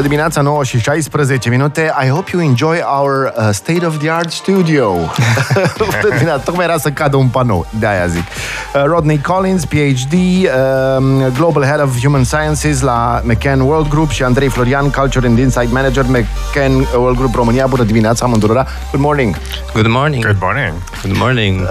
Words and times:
Bună 0.00 0.12
dimineața, 0.12 0.40
9 0.40 0.64
și 0.64 0.78
16 0.78 1.48
minute. 1.48 1.94
I 2.04 2.08
hope 2.08 2.30
you 2.32 2.42
enjoy 2.42 2.82
our 2.98 3.32
uh, 3.36 3.48
state-of-the-art 3.52 4.30
studio. 4.30 4.92
Bună 5.78 6.14
dimineața, 6.14 6.42
tocmai 6.42 6.64
era 6.64 6.78
să 6.78 6.90
cadă 6.90 7.16
un 7.16 7.26
panou, 7.28 7.66
de 7.78 7.86
aia 7.86 8.06
zic. 8.06 8.22
Uh, 8.22 8.82
Rodney 8.84 9.18
Collins, 9.18 9.64
PhD, 9.64 10.12
uh, 10.12 11.26
Global 11.36 11.64
Head 11.64 11.82
of 11.82 12.00
Human 12.02 12.24
Sciences 12.24 12.80
la 12.80 13.20
McCann 13.24 13.60
World 13.60 13.88
Group 13.88 14.10
și 14.10 14.22
Andrei 14.22 14.48
Florian, 14.48 14.90
Culture 14.90 15.26
and 15.26 15.38
Insight 15.38 15.72
Manager, 15.72 16.04
McCann 16.04 16.86
World 16.94 17.16
Group 17.16 17.34
România. 17.34 17.66
Bună 17.66 17.82
dimineața, 17.82 18.24
amândurora. 18.24 18.66
Good 18.90 19.02
morning. 19.02 19.36
Good 19.74 19.86
morning. 19.88 20.24
Good 20.24 20.40
morning. 20.40 20.72
Good 21.02 21.16
morning. 21.16 21.60
Uh, 21.60 21.68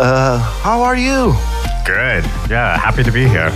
how 0.63 0.83
are 0.83 0.99
you? 0.99 1.35
Good. 1.85 2.49
Yeah, 2.49 2.77
happy 2.77 3.03
to 3.03 3.11
be 3.11 3.23
here. 3.27 3.51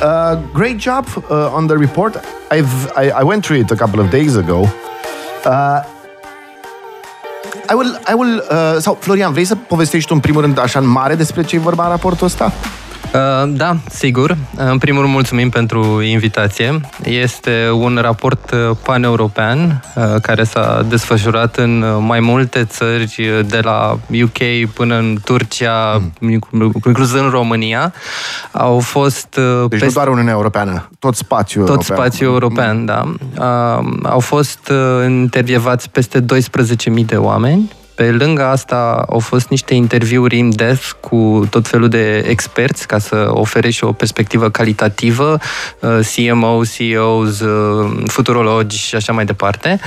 Uh, 0.00 0.36
great 0.52 0.78
job 0.78 1.08
uh, 1.28 1.52
on 1.52 1.66
the 1.66 1.76
report. 1.76 2.16
I've 2.52 2.72
I, 2.96 3.10
I 3.10 3.24
went 3.24 3.44
through 3.44 3.58
it 3.58 3.70
a 3.72 3.76
couple 3.76 3.98
of 3.98 4.10
days 4.10 4.36
ago. 4.36 4.62
Uh, 5.44 5.82
I 7.68 7.74
will 7.74 7.98
I 8.06 8.14
will 8.14 8.40
uh, 8.50 8.76
sau 8.78 8.96
Florian, 9.00 9.32
vrei 9.32 9.44
să 9.44 9.56
povestești 9.56 10.08
tu 10.08 10.14
în 10.14 10.20
primul 10.20 10.40
rând 10.40 10.58
așa 10.58 10.78
în 10.78 10.86
mare 10.86 11.14
despre 11.14 11.42
ce 11.42 11.56
e 11.56 11.58
vorba 11.58 11.82
în 11.82 11.88
raportul 11.88 12.26
ăsta? 12.26 12.52
Uh, 13.14 13.50
da, 13.56 13.76
sigur. 13.90 14.36
În 14.56 14.78
primul 14.78 15.00
rând, 15.00 15.12
mulțumim 15.12 15.50
pentru 15.50 16.02
invitație. 16.02 16.80
Este 17.04 17.70
un 17.70 17.98
raport 18.02 18.50
uh, 18.50 18.76
paneuropean 18.82 19.82
uh, 19.94 20.20
care 20.22 20.44
s-a 20.44 20.86
desfășurat 20.88 21.56
în 21.56 21.84
mai 22.00 22.20
multe 22.20 22.64
țări, 22.64 23.44
de 23.46 23.60
la 23.62 23.98
UK 24.22 24.70
până 24.74 24.96
în 24.96 25.18
Turcia, 25.24 26.02
mm. 26.20 26.40
inclus 26.86 27.12
în 27.12 27.28
România. 27.30 27.92
Au 28.52 28.78
fost... 28.78 29.28
Deci 29.34 29.68
peste... 29.68 29.84
nu 29.84 29.92
doar 29.92 30.08
Uniunea 30.08 30.32
Europeană, 30.32 30.88
tot 30.98 31.14
spațiul 31.14 31.64
tot 31.64 31.74
european. 31.74 31.96
Tot 31.96 32.06
spațiul 32.06 32.32
european, 32.32 32.78
mm. 32.78 32.84
da. 32.84 33.04
Au 34.02 34.20
fost 34.20 34.72
intervievați 35.06 35.90
peste 35.90 36.20
12.000 36.20 37.04
de 37.06 37.16
oameni 37.16 37.70
pe 37.98 38.10
lângă 38.10 38.44
asta 38.44 39.04
au 39.08 39.18
fost 39.18 39.48
niște 39.48 39.74
interviuri 39.74 40.38
in 40.38 40.50
depth 40.56 40.90
cu 41.00 41.46
tot 41.50 41.68
felul 41.68 41.88
de 41.88 42.24
experți 42.28 42.86
ca 42.86 42.98
să 42.98 43.28
ofere 43.30 43.70
și 43.70 43.84
o 43.84 43.92
perspectivă 43.92 44.50
calitativă, 44.50 45.38
uh, 45.80 45.98
CMO, 46.14 46.64
CEOs, 46.64 47.40
uh, 47.40 48.02
futurologi 48.06 48.76
și 48.76 48.94
așa 48.94 49.12
mai 49.12 49.24
departe. 49.24 49.80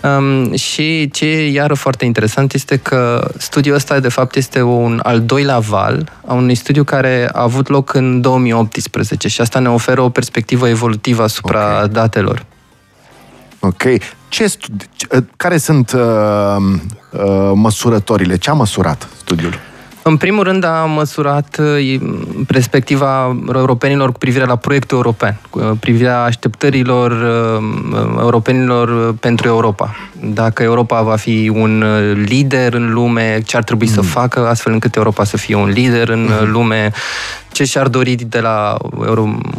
Um, 0.00 0.54
și 0.54 1.10
ce 1.10 1.24
e 1.24 1.50
iară 1.50 1.74
foarte 1.74 2.04
interesant 2.04 2.52
este 2.52 2.76
că 2.76 3.30
studiul 3.38 3.74
ăsta 3.74 4.00
de 4.00 4.08
fapt 4.08 4.36
este 4.36 4.62
un 4.62 5.00
al 5.02 5.20
doilea 5.20 5.58
val 5.58 6.12
a 6.26 6.32
unui 6.32 6.54
studiu 6.54 6.84
care 6.84 7.28
a 7.32 7.42
avut 7.42 7.68
loc 7.68 7.94
în 7.94 8.20
2018 8.20 9.28
și 9.28 9.40
asta 9.40 9.58
ne 9.58 9.68
oferă 9.68 10.00
o 10.00 10.08
perspectivă 10.08 10.68
evolutivă 10.68 11.22
asupra 11.22 11.74
okay. 11.74 11.88
datelor. 11.88 12.44
Ok. 13.60 13.82
Ce 14.36 14.58
care 15.36 15.56
sunt 15.56 15.92
uh, 15.92 16.00
uh, 17.10 17.52
măsurătorile? 17.54 18.36
Ce 18.36 18.50
a 18.50 18.52
măsurat 18.52 19.08
studiul? 19.16 19.54
În 20.02 20.16
primul 20.16 20.44
rând 20.44 20.64
a 20.64 20.84
măsurat 20.84 21.58
uh, 21.58 22.00
perspectiva 22.46 23.36
europenilor 23.54 24.12
cu 24.12 24.18
privire 24.18 24.44
la 24.44 24.56
proiectul 24.56 24.96
european, 24.96 25.40
cu 25.50 25.58
uh, 25.58 25.70
privirea 25.80 26.22
așteptărilor 26.22 27.10
uh, 27.10 27.64
europenilor 28.18 29.14
pentru 29.14 29.48
Europa. 29.48 29.96
Dacă 30.20 30.62
Europa 30.62 31.02
va 31.02 31.16
fi 31.16 31.52
un 31.54 31.84
lider 32.24 32.74
în 32.74 32.92
lume, 32.92 33.40
ce 33.46 33.56
ar 33.56 33.64
trebui 33.64 33.86
mm. 33.86 33.94
să 33.94 34.00
facă 34.00 34.48
astfel 34.48 34.72
încât 34.72 34.94
Europa 34.94 35.24
să 35.24 35.36
fie 35.36 35.54
un 35.54 35.68
lider 35.68 36.08
în 36.08 36.22
mm. 36.22 36.50
lume, 36.50 36.92
ce 37.56 37.64
și-ar 37.64 37.88
dori 37.88 38.14
de 38.14 38.40
la 38.40 38.76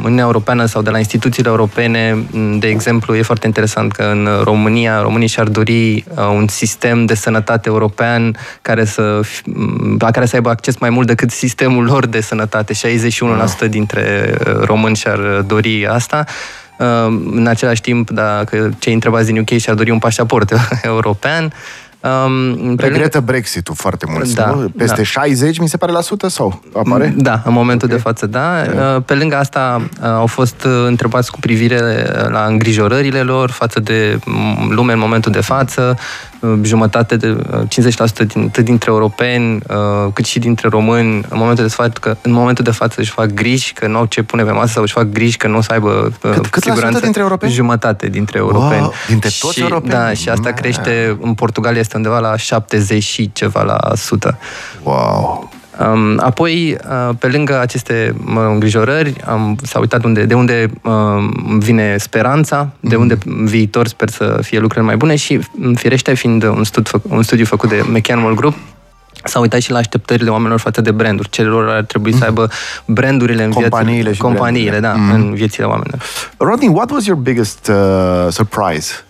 Uniunea 0.03 0.23
Europeană 0.23 0.65
sau 0.65 0.81
de 0.81 0.89
la 0.89 0.97
instituțiile 0.97 1.49
europene. 1.49 2.25
De 2.59 2.67
exemplu, 2.67 3.15
e 3.15 3.21
foarte 3.21 3.45
interesant 3.45 3.91
că 3.91 4.03
în 4.03 4.29
România, 4.43 5.01
românii 5.01 5.27
și-ar 5.27 5.47
dori 5.47 5.93
uh, 5.93 6.03
un 6.33 6.47
sistem 6.47 7.05
de 7.05 7.15
sănătate 7.15 7.69
european 7.69 8.37
care 8.61 8.85
să, 8.85 9.19
la 9.99 10.11
care 10.11 10.25
să 10.25 10.35
aibă 10.35 10.49
acces 10.49 10.77
mai 10.77 10.89
mult 10.89 11.07
decât 11.07 11.31
sistemul 11.31 11.83
lor 11.83 12.05
de 12.05 12.21
sănătate. 12.21 12.73
61% 12.73 13.69
dintre 13.69 14.33
uh, 14.39 14.53
români 14.63 14.95
și-ar 14.95 15.19
dori 15.47 15.87
asta. 15.87 16.25
Uh, 16.77 16.85
în 17.31 17.47
același 17.47 17.81
timp, 17.81 18.09
dacă 18.09 18.69
cei 18.79 18.93
întrebați 18.93 19.25
din 19.25 19.37
UK 19.37 19.49
și-ar 19.49 19.75
dori 19.75 19.89
un 19.89 19.99
pașaport 19.99 20.53
european, 20.83 21.53
Um, 22.01 22.75
Regretă 22.75 23.17
lângă... 23.17 23.31
Brexit-ul 23.31 23.75
foarte 23.75 24.05
mult, 24.09 24.33
da, 24.33 24.49
nu? 24.49 24.69
Peste 24.77 24.95
da. 24.95 25.03
60, 25.03 25.59
mi 25.59 25.67
se 25.67 25.77
pare, 25.77 25.91
la 25.91 26.01
sută 26.01 26.27
sau 26.27 26.61
apare? 26.73 27.13
Da, 27.17 27.41
în 27.45 27.53
momentul 27.53 27.87
okay. 27.87 27.97
de 27.97 28.03
față, 28.03 28.25
da. 28.25 28.63
Yeah. 28.63 29.01
Pe 29.05 29.13
lângă 29.13 29.35
asta 29.35 29.81
au 30.01 30.25
fost 30.25 30.63
uh, 30.63 30.71
întrebați 30.87 31.31
cu 31.31 31.39
privire 31.39 32.05
la 32.29 32.45
îngrijorările 32.45 33.21
lor 33.21 33.49
față 33.49 33.79
de 33.79 34.19
mm, 34.25 34.71
lume 34.71 34.93
în 34.93 34.99
momentul 34.99 35.31
de 35.31 35.41
față, 35.41 35.97
uh, 36.39 36.53
jumătate 36.61 37.15
de 37.15 37.35
50% 37.35 37.67
uh, 37.99 38.27
din, 38.27 38.45
atât 38.47 38.63
dintre 38.63 38.91
europeni, 38.91 39.59
cât 40.13 40.25
și 40.25 40.39
dintre 40.39 40.67
români, 40.69 41.25
în 41.29 41.37
momentul 41.37 41.63
de 41.63 41.69
față, 41.69 41.99
că, 42.01 42.17
în 42.21 42.31
momentul 42.31 42.63
de 42.63 42.71
față 42.71 43.01
își 43.01 43.11
fac 43.11 43.25
griji 43.25 43.73
că 43.73 43.87
nu 43.87 43.97
au 43.97 44.05
ce 44.05 44.23
pune 44.23 44.43
pe 44.43 44.51
masă 44.51 44.71
sau 44.71 44.83
își 44.83 44.93
fac 44.93 45.05
griji 45.05 45.37
că 45.37 45.47
nu 45.47 45.57
o 45.57 45.61
să 45.61 45.71
aibă 45.71 46.11
cât, 46.21 46.47
cât 46.47 46.63
siguranță. 46.63 46.99
dintre 46.99 47.21
europeni? 47.21 47.51
Jumătate 47.51 48.07
dintre 48.07 48.37
europeni. 48.37 48.81
Wow, 48.81 48.93
dintre 49.07 49.29
toți 49.39 49.53
și, 49.53 49.61
europeni? 49.61 49.91
Da, 49.91 50.13
și 50.13 50.29
asta 50.29 50.49
Man. 50.49 50.53
crește 50.53 51.17
în 51.21 51.33
Portugalia 51.33 51.79
este 51.79 51.96
undeva 51.97 52.19
la 52.19 52.37
70 52.37 53.03
și 53.03 53.31
ceva 53.33 53.61
la 53.61 53.95
sută. 53.95 54.37
Wow! 54.83 55.49
Um, 55.79 56.19
apoi, 56.19 56.77
uh, 56.89 57.15
pe 57.19 57.27
lângă 57.27 57.59
aceste 57.59 58.15
mă, 58.17 58.41
îngrijorări, 58.41 59.13
am, 59.25 59.57
s-a 59.63 59.79
uitat 59.79 60.03
unde, 60.03 60.25
de 60.25 60.33
unde 60.33 60.69
uh, 60.83 60.93
vine 61.59 61.97
speranța, 61.97 62.69
de 62.79 62.95
mm-hmm. 62.95 62.99
unde 62.99 63.17
viitor 63.25 63.87
sper 63.87 64.09
să 64.09 64.39
fie 64.41 64.59
lucrurile 64.59 64.85
mai 64.85 64.97
bune 64.97 65.15
și, 65.15 65.39
firește, 65.75 66.13
fiind 66.13 66.43
un 66.43 66.63
studiu, 66.63 67.01
un 67.09 67.23
studiu 67.23 67.45
făcut 67.45 67.69
de 67.69 67.85
McCann 67.87 68.21
World 68.21 68.37
Group, 68.37 68.55
S-a 69.23 69.39
uitat 69.39 69.61
și 69.61 69.71
la 69.71 69.77
așteptările 69.77 70.29
oamenilor 70.29 70.59
față 70.59 70.81
de 70.81 70.91
branduri. 70.91 71.29
Celor 71.29 71.69
ar 71.69 71.83
trebui 71.83 72.13
să 72.13 72.23
aibă 72.23 72.49
brandurile 72.85 73.43
în 73.43 73.51
companiile 73.51 74.01
viață, 74.09 74.21
companiile, 74.21 74.79
da, 74.79 74.93
mm. 74.93 75.11
în 75.11 75.33
viețile 75.33 75.65
oamenilor. 75.65 76.01
Rodney, 76.37 76.69
what 76.69 76.91
was 76.91 77.05
your 77.05 77.19
biggest 77.19 77.67
uh, 77.67 78.27
surprise 78.29 79.06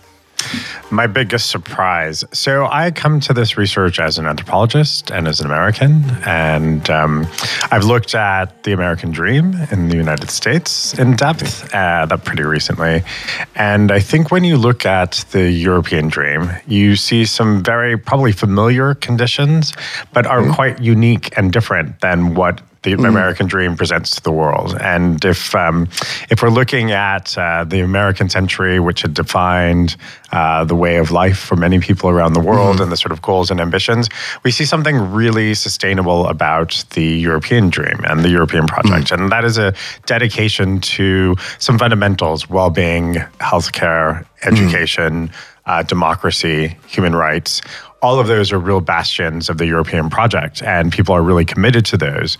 My 0.90 1.06
biggest 1.06 1.50
surprise. 1.50 2.24
So, 2.32 2.66
I 2.66 2.90
come 2.90 3.20
to 3.20 3.34
this 3.34 3.58
research 3.58 4.00
as 4.00 4.18
an 4.18 4.26
anthropologist 4.26 5.10
and 5.10 5.28
as 5.28 5.40
an 5.40 5.46
American, 5.46 6.04
and 6.24 6.88
um, 6.88 7.26
I've 7.70 7.84
looked 7.84 8.14
at 8.14 8.62
the 8.62 8.72
American 8.72 9.10
dream 9.10 9.54
in 9.70 9.88
the 9.88 9.96
United 9.96 10.30
States 10.30 10.98
in 10.98 11.16
depth, 11.16 11.64
uh, 11.74 12.06
that 12.06 12.24
pretty 12.24 12.44
recently. 12.44 13.02
And 13.54 13.92
I 13.92 14.00
think 14.00 14.30
when 14.30 14.44
you 14.44 14.56
look 14.56 14.86
at 14.86 15.24
the 15.32 15.50
European 15.50 16.08
dream, 16.08 16.50
you 16.66 16.96
see 16.96 17.24
some 17.26 17.62
very 17.62 17.98
probably 17.98 18.32
familiar 18.32 18.94
conditions, 18.94 19.74
but 20.12 20.26
are 20.26 20.40
mm-hmm. 20.40 20.52
quite 20.52 20.80
unique 20.80 21.36
and 21.36 21.52
different 21.52 22.00
than 22.00 22.34
what 22.34 22.60
the 22.94 23.02
mm. 23.02 23.08
American 23.08 23.46
dream 23.46 23.76
presents 23.76 24.10
to 24.16 24.22
the 24.22 24.32
world. 24.32 24.76
And 24.80 25.24
if 25.24 25.54
um, 25.54 25.88
if 26.30 26.42
we're 26.42 26.50
looking 26.50 26.92
at 26.92 27.36
uh, 27.38 27.64
the 27.64 27.80
American 27.80 28.28
century, 28.28 28.80
which 28.80 29.02
had 29.02 29.14
defined 29.14 29.96
uh, 30.32 30.64
the 30.64 30.74
way 30.74 30.96
of 30.96 31.10
life 31.10 31.38
for 31.38 31.56
many 31.56 31.78
people 31.80 32.10
around 32.10 32.34
the 32.34 32.40
world 32.40 32.74
mm-hmm. 32.74 32.84
and 32.84 32.92
the 32.92 32.96
sort 32.96 33.12
of 33.12 33.22
goals 33.22 33.50
and 33.50 33.60
ambitions, 33.60 34.08
we 34.44 34.50
see 34.50 34.64
something 34.64 34.96
really 35.12 35.54
sustainable 35.54 36.26
about 36.26 36.84
the 36.90 37.04
European 37.04 37.70
dream 37.70 38.00
and 38.04 38.24
the 38.24 38.30
European 38.30 38.66
project. 38.66 39.08
Mm. 39.08 39.20
And 39.20 39.32
that 39.32 39.44
is 39.44 39.58
a 39.58 39.74
dedication 40.06 40.80
to 40.80 41.36
some 41.58 41.78
fundamentals: 41.78 42.48
well-being, 42.48 43.14
healthcare, 43.40 44.26
education. 44.42 45.28
Mm. 45.28 45.34
Uh, 45.68 45.82
democracy, 45.82 46.78
human 46.86 47.14
rights, 47.14 47.60
all 48.00 48.20
of 48.20 48.26
those 48.26 48.52
are 48.52 48.58
real 48.58 48.80
bastions 48.80 49.50
of 49.50 49.58
the 49.58 49.66
European 49.66 50.08
project, 50.08 50.62
and 50.62 50.92
people 50.92 51.14
are 51.14 51.22
really 51.22 51.44
committed 51.44 51.84
to 51.84 51.96
those. 51.96 52.38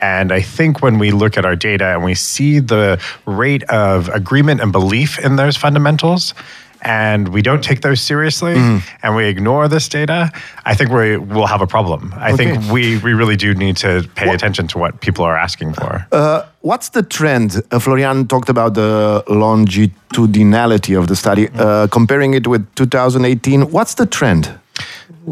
And 0.00 0.32
I 0.32 0.40
think 0.40 0.82
when 0.82 0.98
we 0.98 1.10
look 1.10 1.36
at 1.36 1.44
our 1.44 1.56
data 1.56 1.86
and 1.86 2.04
we 2.04 2.14
see 2.14 2.58
the 2.60 3.00
rate 3.26 3.64
of 3.64 4.08
agreement 4.08 4.60
and 4.60 4.72
belief 4.72 5.18
in 5.18 5.36
those 5.36 5.56
fundamentals, 5.56 6.34
and 6.82 7.28
we 7.28 7.42
don't 7.42 7.62
take 7.62 7.80
those 7.80 8.00
seriously 8.00 8.54
mm. 8.54 8.82
and 9.02 9.16
we 9.16 9.26
ignore 9.26 9.68
this 9.68 9.88
data, 9.88 10.30
I 10.64 10.74
think 10.74 10.90
we 10.90 11.16
will 11.16 11.46
have 11.46 11.60
a 11.60 11.66
problem. 11.66 12.14
I 12.16 12.32
okay. 12.32 12.36
think 12.36 12.72
we, 12.72 12.98
we 12.98 13.14
really 13.14 13.36
do 13.36 13.54
need 13.54 13.76
to 13.78 14.08
pay 14.14 14.26
what, 14.26 14.36
attention 14.36 14.68
to 14.68 14.78
what 14.78 15.00
people 15.00 15.24
are 15.24 15.36
asking 15.36 15.74
for. 15.74 16.06
Uh, 16.12 16.46
what's 16.60 16.90
the 16.90 17.02
trend? 17.02 17.60
Uh, 17.70 17.78
Florian 17.78 18.28
talked 18.28 18.48
about 18.48 18.74
the 18.74 19.24
longitudinality 19.28 20.94
of 20.94 21.08
the 21.08 21.16
study, 21.16 21.48
uh, 21.54 21.88
comparing 21.88 22.34
it 22.34 22.46
with 22.46 22.72
2018. 22.76 23.70
What's 23.70 23.94
the 23.94 24.06
trend? 24.06 24.58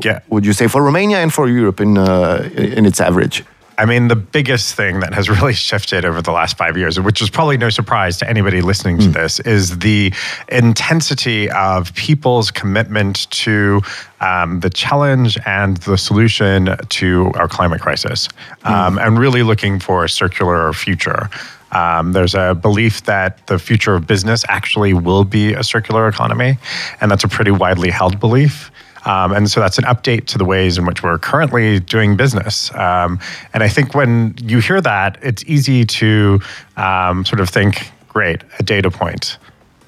Yeah. 0.00 0.20
Would 0.28 0.44
you 0.44 0.52
say 0.52 0.66
for 0.66 0.82
Romania 0.82 1.18
and 1.18 1.32
for 1.32 1.48
Europe 1.48 1.80
in, 1.80 1.96
uh, 1.96 2.50
in 2.56 2.84
its 2.84 3.00
average? 3.00 3.44
I 3.78 3.84
mean, 3.84 4.08
the 4.08 4.16
biggest 4.16 4.74
thing 4.74 5.00
that 5.00 5.12
has 5.12 5.28
really 5.40 5.52
shifted 5.52 6.04
over 6.04 6.22
the 6.22 6.32
last 6.32 6.56
five 6.56 6.76
years, 6.76 6.98
which 6.98 7.20
is 7.20 7.30
probably 7.30 7.56
no 7.56 7.70
surprise 7.70 8.16
to 8.18 8.28
anybody 8.28 8.60
listening 8.60 8.98
to 8.98 9.06
mm. 9.06 9.12
this, 9.12 9.40
is 9.40 9.78
the 9.78 10.12
intensity 10.48 11.50
of 11.50 11.94
people's 11.94 12.50
commitment 12.50 13.30
to 13.30 13.82
um, 14.20 14.60
the 14.60 14.70
challenge 14.70 15.38
and 15.46 15.76
the 15.78 15.98
solution 15.98 16.76
to 16.88 17.30
our 17.34 17.48
climate 17.48 17.80
crisis, 17.80 18.28
mm. 18.64 18.70
um, 18.70 18.98
and 18.98 19.18
really 19.18 19.42
looking 19.42 19.78
for 19.78 20.04
a 20.04 20.08
circular 20.08 20.72
future. 20.72 21.28
Um, 21.72 22.12
there's 22.12 22.34
a 22.34 22.54
belief 22.54 23.02
that 23.04 23.46
the 23.48 23.58
future 23.58 23.94
of 23.94 24.06
business 24.06 24.44
actually 24.48 24.94
will 24.94 25.24
be 25.24 25.52
a 25.52 25.62
circular 25.62 26.08
economy, 26.08 26.58
and 27.00 27.10
that's 27.10 27.24
a 27.24 27.28
pretty 27.28 27.50
widely 27.50 27.90
held 27.90 28.18
belief. 28.20 28.70
Um, 29.06 29.32
and 29.32 29.48
so 29.48 29.60
that's 29.60 29.78
an 29.78 29.84
update 29.84 30.26
to 30.26 30.38
the 30.38 30.44
ways 30.44 30.76
in 30.76 30.84
which 30.84 31.02
we're 31.02 31.18
currently 31.18 31.80
doing 31.80 32.16
business. 32.16 32.74
Um, 32.74 33.18
and 33.54 33.62
I 33.62 33.68
think 33.68 33.94
when 33.94 34.34
you 34.42 34.58
hear 34.60 34.80
that, 34.80 35.18
it's 35.22 35.44
easy 35.46 35.84
to 35.84 36.40
um, 36.76 37.24
sort 37.24 37.40
of 37.40 37.48
think, 37.48 37.90
great, 38.08 38.42
a 38.58 38.62
data 38.62 38.90
point. 38.90 39.38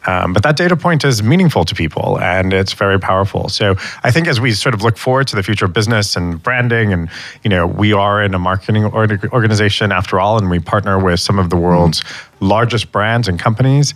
Um, 0.06 0.32
but 0.32 0.42
that 0.44 0.56
data 0.56 0.74
point 0.76 1.04
is 1.04 1.22
meaningful 1.22 1.64
to 1.66 1.74
people 1.74 2.18
and 2.20 2.52
it's 2.54 2.72
very 2.72 2.98
powerful. 2.98 3.50
So 3.50 3.76
I 4.04 4.10
think 4.10 4.26
as 4.26 4.40
we 4.40 4.52
sort 4.52 4.74
of 4.74 4.82
look 4.82 4.96
forward 4.96 5.26
to 5.28 5.36
the 5.36 5.42
future 5.42 5.66
of 5.66 5.74
business 5.74 6.16
and 6.16 6.42
branding, 6.42 6.92
and 6.92 7.10
you 7.42 7.50
know, 7.50 7.66
we 7.66 7.92
are 7.92 8.22
in 8.22 8.32
a 8.32 8.38
marketing 8.38 8.84
organization 8.86 9.92
after 9.92 10.18
all, 10.18 10.38
and 10.38 10.48
we 10.48 10.60
partner 10.60 10.98
with 10.98 11.20
some 11.20 11.38
of 11.38 11.50
the 11.50 11.56
world's 11.56 12.00
mm-hmm. 12.00 12.46
largest 12.46 12.90
brands 12.90 13.28
and 13.28 13.38
companies. 13.38 13.92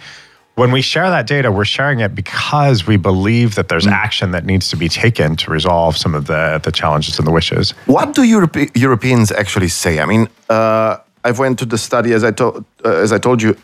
When 0.54 0.70
we 0.70 0.82
share 0.82 1.08
that 1.08 1.26
data, 1.26 1.50
we're 1.50 1.64
sharing 1.64 2.00
it 2.00 2.14
because 2.14 2.86
we 2.86 2.98
believe 2.98 3.54
that 3.54 3.68
there's 3.68 3.86
mm. 3.86 3.92
action 3.92 4.32
that 4.32 4.44
needs 4.44 4.68
to 4.68 4.76
be 4.76 4.88
taken 4.88 5.34
to 5.36 5.50
resolve 5.50 5.96
some 5.96 6.14
of 6.14 6.26
the, 6.26 6.60
the 6.62 6.70
challenges 6.70 7.18
and 7.18 7.26
the 7.26 7.32
wishes. 7.32 7.70
What 7.86 8.14
do 8.14 8.22
Europe- 8.22 8.76
Europeans 8.76 9.32
actually 9.32 9.68
say? 9.68 9.98
I 9.98 10.04
mean, 10.04 10.28
uh, 10.50 10.98
I've 11.24 11.38
went 11.38 11.58
to 11.60 11.64
the 11.64 11.78
study 11.78 12.12
as 12.12 12.22
I, 12.22 12.32
to- 12.32 12.64
uh, 12.84 12.88
as 12.88 13.12
I 13.12 13.18
told 13.18 13.40
you 13.40 13.56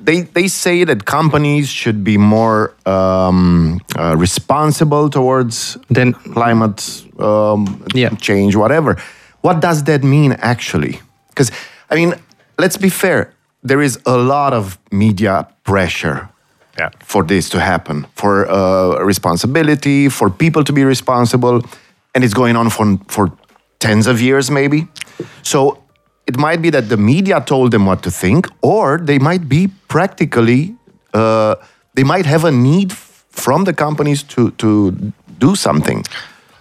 they 0.00 0.22
they 0.22 0.48
say 0.48 0.84
that 0.84 1.04
companies 1.04 1.68
should 1.68 2.02
be 2.02 2.18
more 2.18 2.74
um, 2.84 3.80
uh, 3.96 4.16
responsible 4.18 5.08
towards 5.08 5.78
then 5.88 6.12
climate 6.12 7.04
um, 7.18 7.84
yeah. 7.94 8.10
change, 8.16 8.56
whatever. 8.56 8.96
What 9.40 9.60
does 9.60 9.84
that 9.84 10.02
mean 10.02 10.32
actually? 10.32 11.00
Because 11.28 11.50
I 11.90 11.94
mean, 11.94 12.14
let's 12.58 12.76
be 12.76 12.90
fair. 12.90 13.32
There 13.62 13.80
is 13.80 13.98
a 14.04 14.16
lot 14.16 14.52
of 14.52 14.78
media 14.90 15.46
pressure 15.62 16.28
yeah. 16.78 16.90
for 17.00 17.24
this 17.24 17.48
to 17.50 17.60
happen, 17.60 18.06
for 18.14 18.50
uh, 18.50 18.98
responsibility, 19.04 20.08
for 20.08 20.30
people 20.30 20.64
to 20.64 20.72
be 20.72 20.84
responsible, 20.84 21.62
and 22.14 22.24
it's 22.24 22.34
going 22.34 22.56
on 22.56 22.70
for 22.70 22.98
for 23.08 23.32
tens 23.78 24.06
of 24.06 24.20
years, 24.20 24.50
maybe. 24.50 24.86
So 25.42 25.84
it 26.26 26.36
might 26.38 26.62
be 26.62 26.70
that 26.70 26.88
the 26.88 26.96
media 26.96 27.40
told 27.40 27.70
them 27.70 27.86
what 27.86 28.02
to 28.02 28.10
think, 28.10 28.48
or 28.62 28.98
they 28.98 29.18
might 29.18 29.48
be 29.48 29.68
practically, 29.88 30.74
uh, 31.12 31.54
they 31.94 32.04
might 32.04 32.26
have 32.26 32.44
a 32.44 32.50
need 32.50 32.92
from 32.92 33.64
the 33.64 33.72
companies 33.72 34.22
to, 34.22 34.50
to 34.52 35.12
do 35.38 35.54
something. 35.54 36.04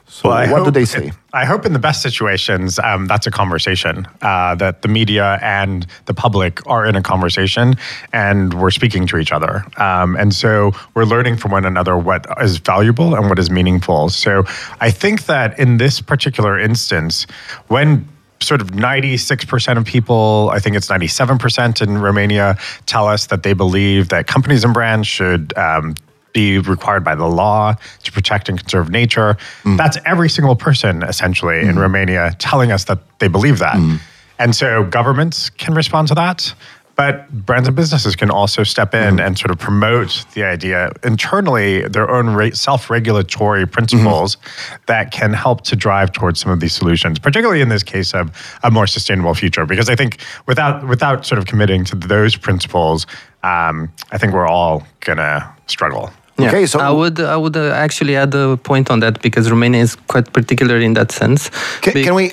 So 0.07 0.30
well, 0.30 0.51
what 0.51 0.65
do 0.65 0.71
they 0.71 0.86
say? 0.86 1.12
I 1.36 1.46
hope 1.46 1.66
in 1.66 1.74
the 1.74 1.80
best 1.80 2.04
situations, 2.04 2.78
um, 2.78 3.08
that's 3.08 3.26
a 3.26 3.32
conversation 3.32 4.08
uh, 4.22 4.54
that 4.56 4.84
the 4.84 4.88
media 4.88 5.40
and 5.42 5.88
the 6.06 6.14
public 6.14 6.66
are 6.68 6.86
in 6.86 6.96
a 6.96 7.02
conversation 7.02 7.74
and 8.14 8.54
we're 8.54 8.70
speaking 8.70 9.08
to 9.08 9.18
each 9.18 9.32
other. 9.32 9.66
Um, 9.78 10.16
and 10.16 10.32
so 10.32 10.74
we're 10.94 11.06
learning 11.06 11.38
from 11.38 11.50
one 11.50 11.66
another 11.66 11.98
what 11.98 12.28
is 12.40 12.58
valuable 12.58 13.16
and 13.16 13.30
what 13.30 13.40
is 13.40 13.50
meaningful. 13.50 14.10
So 14.10 14.44
I 14.80 14.92
think 14.92 15.26
that 15.26 15.58
in 15.58 15.78
this 15.78 16.02
particular 16.02 16.60
instance, 16.60 17.26
when 17.68 18.08
sort 18.40 18.62
of 18.62 18.68
96% 18.72 19.78
of 19.78 19.86
people, 19.86 20.52
I 20.54 20.60
think 20.60 20.76
it's 20.76 20.88
97% 20.88 21.82
in 21.82 21.98
Romania, 21.98 22.58
tell 22.86 23.08
us 23.08 23.28
that 23.28 23.42
they 23.42 23.54
believe 23.54 24.10
that 24.10 24.28
companies 24.28 24.64
and 24.64 24.74
brands 24.74 25.08
should 25.08 25.58
um, 25.58 25.96
be 26.34 26.60
required 26.60 27.04
by 27.04 27.16
the 27.16 27.28
law 27.28 27.76
to 28.04 28.12
protect 28.12 28.50
and 28.50 28.60
conserve 28.60 28.90
nature. 28.90 29.38
Mm. 29.64 29.78
That's 29.78 29.98
every 30.06 30.30
single 30.30 30.56
person 30.56 31.04
essentially 31.04 31.56
mm. 31.56 31.70
in 31.70 31.80
Romania 31.80 32.36
telling 32.40 32.72
us 32.72 32.86
that 32.86 33.00
they 33.20 33.28
believe 33.28 33.60
that. 33.60 33.76
Mm. 33.76 34.00
And 34.40 34.56
so 34.56 34.84
governments 34.84 35.50
can 35.50 35.74
respond 35.74 36.08
to 36.10 36.16
that. 36.16 36.54
But 36.96 37.32
brands 37.46 37.68
and 37.68 37.76
businesses 37.76 38.16
can 38.16 38.30
also 38.30 38.64
step 38.64 38.94
in 38.94 39.16
mm 39.16 39.24
and 39.24 39.38
sort 39.38 39.52
of 39.52 39.58
promote 39.58 40.26
the 40.34 40.44
idea 40.44 40.92
internally, 41.04 41.88
their 41.88 42.10
own 42.10 42.54
self 42.54 42.90
regulatory 42.90 43.66
principles 43.66 44.36
mm-hmm. 44.36 44.84
that 44.88 45.12
can 45.12 45.32
help 45.32 45.62
to 45.62 45.76
drive 45.76 46.12
towards 46.12 46.42
some 46.42 46.52
of 46.52 46.60
these 46.60 46.74
solutions, 46.74 47.20
particularly 47.20 47.62
in 47.62 47.70
this 47.70 47.84
case 47.84 48.14
of 48.14 48.32
a 48.64 48.70
more 48.70 48.86
sustainable 48.86 49.34
future. 49.34 49.66
Because 49.66 49.90
I 49.90 49.96
think 49.96 50.18
without, 50.46 50.86
without 50.88 51.26
sort 51.26 51.40
of 51.40 51.46
committing 51.46 51.86
to 51.86 51.96
those 51.96 52.36
principles, 52.36 53.08
um, 53.44 53.92
I 54.12 54.18
think 54.18 54.34
we're 54.34 54.48
all 54.48 54.86
going 55.00 55.20
to 55.20 55.50
struggle. 55.68 56.12
Yeah. 56.36 56.50
Okay, 56.50 56.66
so 56.66 56.80
I 56.80 56.90
would 56.90 57.20
I 57.20 57.36
would 57.36 57.56
uh, 57.56 57.86
actually 57.86 58.16
add 58.18 58.34
a 58.34 58.58
point 58.58 58.90
on 58.90 59.00
that 59.02 59.22
because 59.22 59.50
Romania 59.50 59.82
is 59.82 59.96
quite 60.08 60.28
particular 60.32 60.78
in 60.80 60.94
that 60.94 61.12
sense. 61.12 61.52
Can, 61.82 61.94
Be- 61.94 62.04
can 62.04 62.16
we 62.16 62.26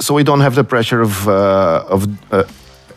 so 0.00 0.14
we 0.14 0.24
don't 0.24 0.40
have 0.40 0.54
the 0.54 0.64
pressure 0.64 1.00
of 1.00 1.28
uh, 1.28 1.94
of 1.94 2.00
uh, 2.32 2.42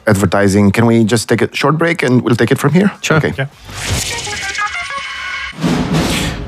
advertising. 0.07 0.71
Can 0.71 0.85
we 0.87 1.03
just 1.03 1.27
take 1.27 1.41
a 1.41 1.49
short 1.53 1.77
break 1.77 2.01
and 2.01 2.21
we'll 2.23 2.35
take 2.35 2.51
it 2.51 2.57
from 2.57 2.71
here? 2.73 2.91
Sure. 3.01 3.17
Okay. 3.17 3.33
Yeah. 3.37 3.47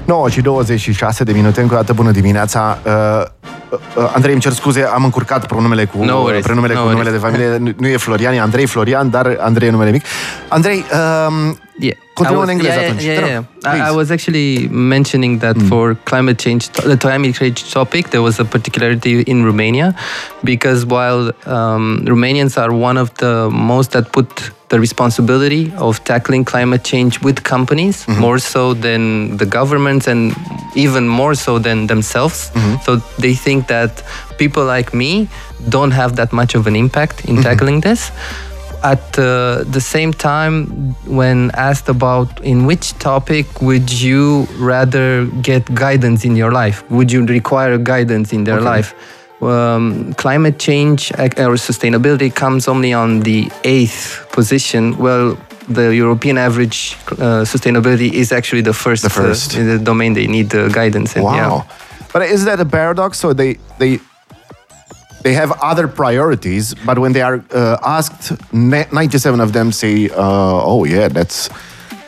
9 0.05 0.29
și 0.29 0.41
26 0.41 1.23
de 1.23 1.31
minute, 1.31 1.61
încă 1.61 1.73
o 1.73 1.77
dată 1.77 1.93
bună 1.93 2.11
dimineața. 2.11 2.79
Uh, 2.85 3.23
uh, 3.97 4.11
Andrei, 4.13 4.33
îmi 4.33 4.41
cer 4.41 4.51
scuze, 4.51 4.83
am 4.93 5.03
încurcat 5.03 5.45
pronumele 5.45 5.85
cu, 5.85 6.03
no 6.03 6.15
worries, 6.15 6.43
prenumele 6.43 6.73
no 6.73 6.83
cu 6.83 6.89
numele 6.89 7.11
de 7.11 7.17
familie. 7.17 7.57
Nu, 7.57 7.71
nu 7.77 7.87
e 7.87 7.97
Florian, 7.97 8.33
e 8.33 8.39
Andrei 8.39 8.65
Florian, 8.65 9.09
dar 9.09 9.37
Andrei 9.39 9.67
e 9.67 9.71
numele 9.71 9.91
mic. 9.91 10.03
Andrei, 10.47 10.77
um, 10.77 11.59
yeah. 11.79 11.97
Continuăm 12.19 12.43
în 12.43 12.49
engleză 12.49 12.79
yeah, 12.79 12.95
Yeah, 13.01 13.17
yeah, 13.17 13.43
yeah. 13.63 13.87
I, 13.87 13.91
I 13.91 13.95
was 13.95 14.09
actually 14.09 14.67
mentioning 14.71 15.39
that 15.39 15.55
mm. 15.55 15.67
for 15.67 15.97
climate 16.03 16.37
change, 16.43 16.63
the 16.93 16.97
climate 16.97 17.33
change 17.39 17.59
topic, 17.71 18.03
there 18.09 18.21
was 18.21 18.39
a 18.39 18.45
particularity 18.55 19.13
in 19.33 19.45
Romania 19.45 19.95
because 20.43 20.79
while 20.85 21.21
um, 21.45 21.85
Romanians 22.13 22.53
are 22.57 22.71
one 22.89 22.97
of 23.03 23.09
the 23.23 23.49
most 23.51 23.91
that 23.91 24.05
put 24.11 24.51
the 24.69 24.79
responsibility 24.79 25.71
of 25.77 26.03
tackling 26.03 26.45
climate 26.45 26.83
change 26.83 27.13
with 27.21 27.43
companies 27.43 28.05
mm-hmm. 28.05 28.21
more 28.21 28.39
so 28.39 28.73
than 28.73 29.01
the 29.37 29.45
governments 29.45 30.07
and 30.07 30.33
even 30.75 31.07
more 31.07 31.35
so 31.35 31.59
than 31.59 31.87
themselves. 31.87 32.51
Mm-hmm. 32.51 32.75
So 32.85 32.91
they 33.17 33.33
think 33.33 33.67
that 33.67 34.03
people 34.37 34.63
like 34.63 34.93
me 34.93 35.27
don't 35.69 35.91
have 35.91 36.15
that 36.15 36.31
much 36.31 36.55
of 36.55 36.67
an 36.67 36.75
impact 36.75 37.25
in 37.25 37.35
mm-hmm. 37.35 37.43
tackling 37.43 37.81
this 37.81 38.11
at 38.83 39.17
uh, 39.17 39.63
the 39.63 39.81
same 39.81 40.13
time, 40.13 40.93
when 41.05 41.51
asked 41.55 41.89
about 41.89 42.41
in 42.43 42.65
which 42.65 42.93
topic 42.99 43.61
would 43.61 43.91
you 43.91 44.47
rather 44.57 45.25
get 45.41 45.73
guidance 45.73 46.25
in 46.25 46.35
your 46.35 46.51
life, 46.51 46.89
would 46.89 47.11
you 47.11 47.25
require 47.25 47.77
guidance 47.77 48.33
in 48.33 48.43
their 48.43 48.57
okay. 48.59 48.65
life? 48.65 48.93
Um, 49.41 50.13
climate 50.15 50.59
change 50.59 51.11
or 51.13 51.55
sustainability 51.55 52.33
comes 52.33 52.67
only 52.67 52.91
on 52.91 53.21
the 53.21 53.49
eighth 53.63 54.27
position. 54.31 54.97
Well, 54.97 55.37
the 55.69 55.95
European 55.95 56.37
average 56.37 56.97
uh, 57.11 57.45
sustainability 57.45 58.11
is 58.11 58.31
actually 58.31 58.61
the 58.61 58.73
first, 58.73 59.03
the 59.03 59.09
first. 59.09 59.55
Uh, 59.55 59.61
in 59.61 59.67
the 59.67 59.79
domain 59.79 60.13
they 60.13 60.27
need 60.27 60.53
uh, 60.53 60.67
guidance 60.69 61.15
in. 61.15 61.23
Wow. 61.23 61.35
Yeah. 61.35 61.75
But 62.11 62.23
is 62.23 62.43
that 62.45 62.59
a 62.59 62.65
paradox? 62.65 63.19
So 63.19 63.33
they 63.33 63.59
they 63.77 63.99
they 65.23 65.33
have 65.33 65.51
other 65.61 65.87
priorities, 65.87 66.73
but 66.85 66.97
when 66.99 67.13
they 67.13 67.21
are 67.21 67.43
uh, 67.51 67.77
asked, 67.83 68.31
97 68.53 69.39
of 69.41 69.53
them 69.53 69.71
say, 69.71 70.09
uh, 70.09 70.15
"Oh 70.17 70.85
yeah, 70.85 71.07
that's." 71.09 71.49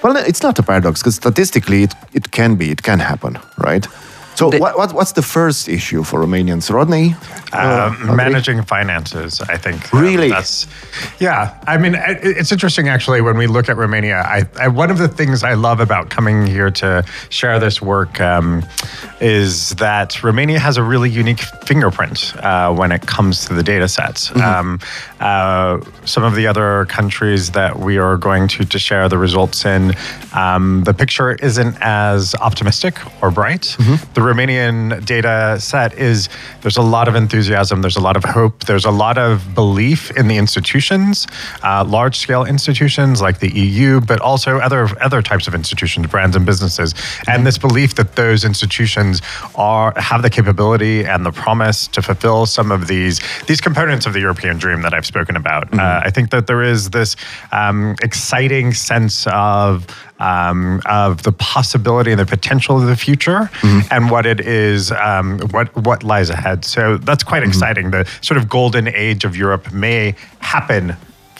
Well, 0.03 0.15
it's 0.17 0.41
not 0.41 0.57
a 0.57 0.63
paradox 0.63 1.01
because 1.01 1.15
statistically, 1.15 1.83
it, 1.83 1.93
it 2.13 2.31
can 2.31 2.55
be, 2.55 2.71
it 2.71 2.81
can 2.81 2.99
happen, 2.99 3.37
right? 3.57 3.87
So, 4.41 4.49
the, 4.49 4.57
what, 4.57 4.75
what, 4.75 4.91
what's 4.93 5.11
the 5.11 5.21
first 5.21 5.69
issue 5.69 6.01
for 6.01 6.19
Romanians, 6.19 6.73
Rodney? 6.73 7.13
Uh, 7.53 7.93
uh, 8.09 8.15
managing 8.15 8.63
finances, 8.63 9.39
I 9.41 9.55
think. 9.57 9.93
Really? 9.93 10.29
that's 10.29 10.65
yeah. 11.19 11.59
I 11.67 11.77
mean, 11.77 11.95
it's 11.97 12.51
interesting 12.51 12.87
actually 12.87 13.21
when 13.21 13.37
we 13.37 13.45
look 13.45 13.69
at 13.69 13.77
Romania. 13.77 14.21
I, 14.21 14.47
I 14.59 14.67
one 14.67 14.89
of 14.89 14.97
the 14.97 15.07
things 15.07 15.43
I 15.43 15.53
love 15.53 15.79
about 15.79 16.09
coming 16.09 16.47
here 16.47 16.71
to 16.71 17.05
share 17.29 17.59
this 17.59 17.83
work 17.83 18.19
um, 18.19 18.63
is 19.19 19.71
that 19.71 20.23
Romania 20.23 20.59
has 20.59 20.77
a 20.77 20.83
really 20.83 21.09
unique 21.09 21.41
fingerprint 21.65 22.35
uh, 22.37 22.73
when 22.73 22.91
it 22.91 23.05
comes 23.05 23.45
to 23.45 23.53
the 23.53 23.63
data 23.63 23.87
sets. 23.87 24.29
Mm-hmm. 24.29 24.41
Um, 24.41 24.79
uh, 25.19 25.81
some 26.05 26.23
of 26.23 26.35
the 26.35 26.47
other 26.47 26.85
countries 26.85 27.51
that 27.51 27.77
we 27.77 27.97
are 27.97 28.17
going 28.17 28.47
to, 28.47 28.65
to 28.65 28.79
share 28.79 29.07
the 29.07 29.17
results 29.17 29.65
in, 29.65 29.93
um, 30.33 30.83
the 30.83 30.93
picture 30.93 31.33
isn't 31.33 31.77
as 31.81 32.33
optimistic 32.35 32.97
or 33.21 33.29
bright. 33.29 33.75
Mm-hmm. 33.77 34.13
The 34.13 34.21
Romanian 34.31 35.03
data 35.05 35.57
set 35.59 35.93
is 35.97 36.29
there's 36.61 36.77
a 36.77 36.81
lot 36.81 37.07
of 37.07 37.15
enthusiasm, 37.15 37.81
there's 37.81 37.97
a 37.97 38.01
lot 38.01 38.15
of 38.15 38.23
hope, 38.23 38.65
there's 38.65 38.85
a 38.85 38.91
lot 38.91 39.17
of 39.17 39.53
belief 39.55 40.11
in 40.11 40.27
the 40.27 40.37
institutions, 40.37 41.27
uh, 41.63 41.83
large 41.83 42.17
scale 42.17 42.45
institutions 42.45 43.21
like 43.21 43.39
the 43.39 43.51
EU, 43.51 43.99
but 44.01 44.19
also 44.21 44.57
other 44.59 44.87
other 45.01 45.21
types 45.21 45.47
of 45.47 45.55
institutions, 45.55 46.07
brands 46.07 46.35
and 46.35 46.45
businesses, 46.45 46.93
and 47.27 47.45
this 47.45 47.57
belief 47.57 47.95
that 47.95 48.15
those 48.15 48.45
institutions 48.45 49.21
are 49.55 49.93
have 49.97 50.21
the 50.21 50.29
capability 50.29 51.05
and 51.05 51.25
the 51.25 51.31
promise 51.31 51.87
to 51.87 52.01
fulfill 52.01 52.45
some 52.45 52.71
of 52.71 52.87
these 52.87 53.19
these 53.47 53.61
components 53.61 54.05
of 54.05 54.13
the 54.13 54.19
European 54.19 54.57
dream 54.57 54.81
that 54.81 54.93
I've 54.93 55.05
spoken 55.05 55.35
about. 55.35 55.67
Mm-hmm. 55.67 55.79
Uh, 55.79 56.01
I 56.07 56.09
think 56.09 56.29
that 56.31 56.47
there 56.47 56.63
is 56.63 56.89
this 56.91 57.15
um, 57.51 57.95
exciting 58.01 58.73
sense 58.73 59.27
of 59.27 59.85
um, 60.21 60.81
of 60.85 61.23
the 61.23 61.31
possibility 61.31 62.11
and 62.11 62.19
the 62.19 62.25
potential 62.25 62.79
of 62.79 62.87
the 62.87 62.95
future 62.95 63.49
mm-hmm. 63.61 63.79
and 63.89 64.11
what 64.11 64.25
it 64.25 64.39
is, 64.39 64.91
um, 64.91 65.39
what 65.49 65.75
what 65.75 66.03
lies 66.03 66.29
ahead. 66.29 66.63
So 66.63 66.97
that's 66.97 67.23
quite 67.23 67.41
mm-hmm. 67.41 67.49
exciting. 67.49 67.91
The 67.91 68.07
sort 68.21 68.37
of 68.37 68.47
golden 68.47 68.87
age 68.87 69.25
of 69.25 69.35
Europe 69.35 69.73
may 69.73 70.15
happen 70.39 70.95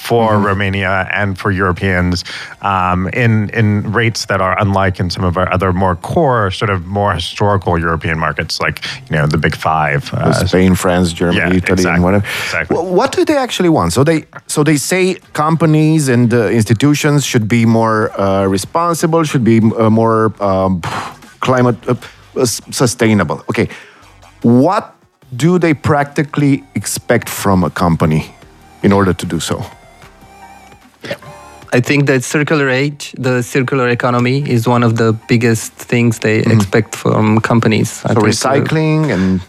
for 0.08 0.28
Romania 0.50 1.08
and 1.22 1.38
for 1.38 1.52
Europeans 1.52 2.24
um, 2.62 3.08
in 3.14 3.50
in 3.60 3.68
rates 3.96 4.26
that 4.26 4.42
are 4.42 4.56
unlike 4.64 5.00
in 5.04 5.10
some 5.10 5.28
of 5.28 5.38
our 5.38 5.48
other 5.54 5.72
more 5.74 5.96
core, 5.96 6.52
sort 6.52 6.72
of 6.76 6.80
more 6.86 7.14
historical 7.14 7.74
European 7.80 8.18
markets, 8.20 8.60
like 8.66 8.78
you 9.10 9.16
know 9.18 9.28
the 9.28 9.38
big 9.38 9.56
five. 9.56 10.02
Uh, 10.14 10.34
Spain, 10.48 10.76
France, 10.76 11.14
Germany, 11.14 11.38
yeah, 11.40 11.58
Italy, 11.58 11.74
exactly, 11.74 11.94
and 11.94 12.04
whatever. 12.04 12.26
exactly. 12.46 12.76
Wh- 12.78 12.92
What 13.00 13.12
do 13.18 13.22
they 13.26 13.38
actually 13.38 13.70
want? 13.70 13.94
So 13.94 14.04
they 14.04 14.20
so 14.48 14.64
they 14.64 14.78
say 14.78 15.16
companies 15.34 16.10
and 16.10 16.34
uh, 16.34 16.40
institutions 16.60 17.26
should 17.26 17.48
be 17.48 17.66
more 17.66 17.98
uh, 18.20 18.52
responsible, 18.52 19.24
should 19.24 19.44
be 19.44 19.58
uh, 19.60 19.90
more 19.90 20.32
um, 20.40 20.82
climate 21.40 21.78
uh, 21.88 21.96
sustainable. 22.72 23.38
Okay, 23.50 23.68
what 24.42 24.84
do 25.36 25.60
they 25.60 25.74
practically 25.74 26.64
expect 26.74 27.30
from 27.30 27.64
a 27.64 27.70
company 27.70 28.22
in 28.84 28.92
order 28.92 29.14
to 29.14 29.26
do 29.26 29.40
so? 29.40 29.58
I 31.74 31.80
think 31.80 32.06
that 32.08 32.24
circular 32.24 32.70
age, 32.70 33.14
the 33.18 33.42
circular 33.42 33.88
economy, 33.88 34.44
is 34.50 34.68
one 34.68 34.84
of 34.84 34.98
the 34.98 35.14
biggest 35.28 35.72
things 35.72 36.20
they 36.20 36.40
expect 36.40 36.96
from 36.96 37.40
companies. 37.40 38.04
I 38.04 38.14
So 38.14 38.22
think, 38.22 38.26
uh, 38.26 38.30
recycling 38.30 39.14
and 39.14 39.42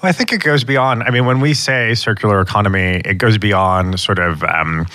Well, 0.00 0.10
I 0.10 0.12
think 0.12 0.32
it 0.32 0.40
goes 0.44 0.62
beyond. 0.62 1.02
I 1.02 1.10
mean, 1.10 1.26
when 1.26 1.40
we 1.40 1.54
say 1.54 1.94
circular 1.94 2.40
economy, 2.40 3.02
it 3.04 3.18
goes 3.18 3.36
beyond 3.36 3.98
sort 3.98 4.20
of 4.20 4.44
um, 4.44 4.86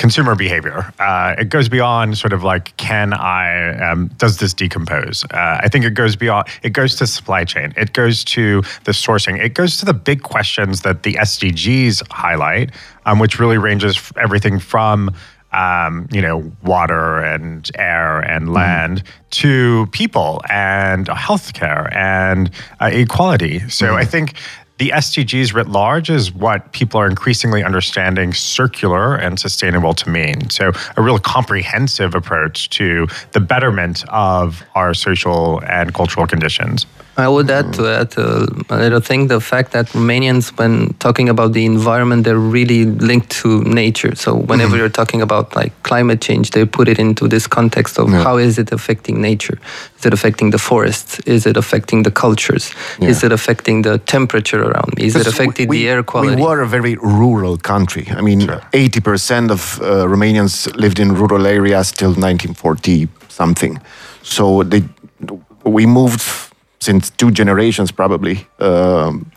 consumer 0.00 0.34
behavior. 0.34 0.92
Uh, 0.98 1.34
it 1.38 1.50
goes 1.50 1.68
beyond 1.68 2.16
sort 2.16 2.32
of 2.32 2.42
like, 2.42 2.74
can 2.78 3.12
I? 3.12 3.78
Um, 3.78 4.08
does 4.16 4.38
this 4.38 4.54
decompose? 4.54 5.24
Uh, 5.24 5.60
I 5.62 5.68
think 5.68 5.84
it 5.84 5.92
goes 5.92 6.16
beyond. 6.16 6.48
It 6.62 6.70
goes 6.70 6.96
to 6.96 7.06
supply 7.06 7.44
chain. 7.44 7.74
It 7.76 7.92
goes 7.92 8.24
to 8.24 8.62
the 8.84 8.92
sourcing. 8.92 9.38
It 9.38 9.52
goes 9.54 9.76
to 9.76 9.84
the 9.84 9.92
big 9.92 10.22
questions 10.22 10.80
that 10.80 11.02
the 11.02 11.14
SDGs 11.14 12.10
highlight, 12.10 12.70
um, 13.04 13.18
which 13.18 13.38
really 13.38 13.58
ranges 13.58 13.98
f- 13.98 14.12
everything 14.16 14.58
from 14.58 15.14
um, 15.52 16.08
you 16.12 16.22
know, 16.22 16.50
water 16.62 17.18
and 17.18 17.68
air 17.74 18.20
and 18.20 18.52
land 18.52 19.02
to 19.30 19.86
people 19.90 20.40
and 20.48 21.08
healthcare 21.08 21.92
and 21.92 22.52
uh, 22.80 22.88
equality. 22.92 23.68
So 23.68 23.96
I 23.96 24.04
think 24.04 24.34
the 24.80 24.88
SDGs 24.88 25.52
writ 25.52 25.68
large 25.68 26.08
is 26.08 26.32
what 26.32 26.72
people 26.72 26.98
are 26.98 27.06
increasingly 27.06 27.62
understanding 27.62 28.32
circular 28.32 29.14
and 29.14 29.38
sustainable 29.38 29.92
to 29.92 30.08
mean. 30.08 30.48
So 30.48 30.72
a 30.96 31.02
real 31.02 31.18
comprehensive 31.18 32.14
approach 32.14 32.70
to 32.70 33.06
the 33.32 33.40
betterment 33.40 34.04
of 34.08 34.62
our 34.74 34.94
social 34.94 35.60
and 35.64 35.92
cultural 35.92 36.26
conditions. 36.26 36.86
I 37.16 37.28
would 37.28 37.50
add 37.50 37.72
to 37.74 37.82
that 37.82 38.16
uh, 38.16 38.46
a 38.70 38.78
little 38.78 39.00
thing 39.00 39.26
the 39.26 39.40
fact 39.40 39.72
that 39.72 39.86
Romanians, 39.88 40.56
when 40.58 40.94
talking 40.94 41.28
about 41.28 41.52
the 41.52 41.66
environment, 41.66 42.24
they're 42.24 42.38
really 42.38 42.86
linked 42.86 43.30
to 43.42 43.62
nature. 43.64 44.14
So 44.14 44.34
whenever 44.34 44.76
you're 44.76 44.88
talking 44.88 45.20
about 45.20 45.54
like 45.54 45.72
climate 45.82 46.22
change, 46.22 46.52
they 46.52 46.64
put 46.64 46.88
it 46.88 46.98
into 46.98 47.28
this 47.28 47.46
context 47.46 47.98
of 47.98 48.08
how 48.08 48.38
is 48.38 48.58
it 48.58 48.72
affecting 48.72 49.20
nature? 49.20 49.58
Is 49.98 50.06
it 50.06 50.14
affecting 50.14 50.50
the 50.50 50.58
forests? 50.58 51.18
Is 51.26 51.46
it 51.46 51.56
affecting 51.58 52.04
the 52.04 52.10
cultures? 52.10 52.72
Is 53.00 53.22
it 53.22 53.32
affecting 53.32 53.82
the 53.82 53.98
temperature 53.98 54.69
around 54.70 54.94
me? 54.96 55.04
Is 55.06 55.16
it 55.16 55.26
affecting 55.26 55.68
we- 55.68 55.78
the 55.78 55.88
air 55.88 56.02
quality? 56.02 56.36
We 56.36 56.42
were 56.42 56.60
a 56.62 56.68
very 56.68 56.96
rural 56.96 57.56
country. 57.56 58.06
I 58.18 58.22
mean, 58.22 58.40
80% 58.72 59.50
of 59.50 59.80
uh, 59.80 60.06
Romanians 60.06 60.74
lived 60.76 60.98
in 60.98 61.14
rural 61.14 61.46
areas 61.46 61.92
till 61.92 62.10
1940 62.10 63.08
something. 63.28 63.80
So 64.22 64.62
they, 64.62 64.82
we 65.64 65.86
moved 65.86 66.22
since 66.80 67.10
two 67.10 67.30
generations 67.30 67.92
probably 67.92 68.46
um, 68.58 69.30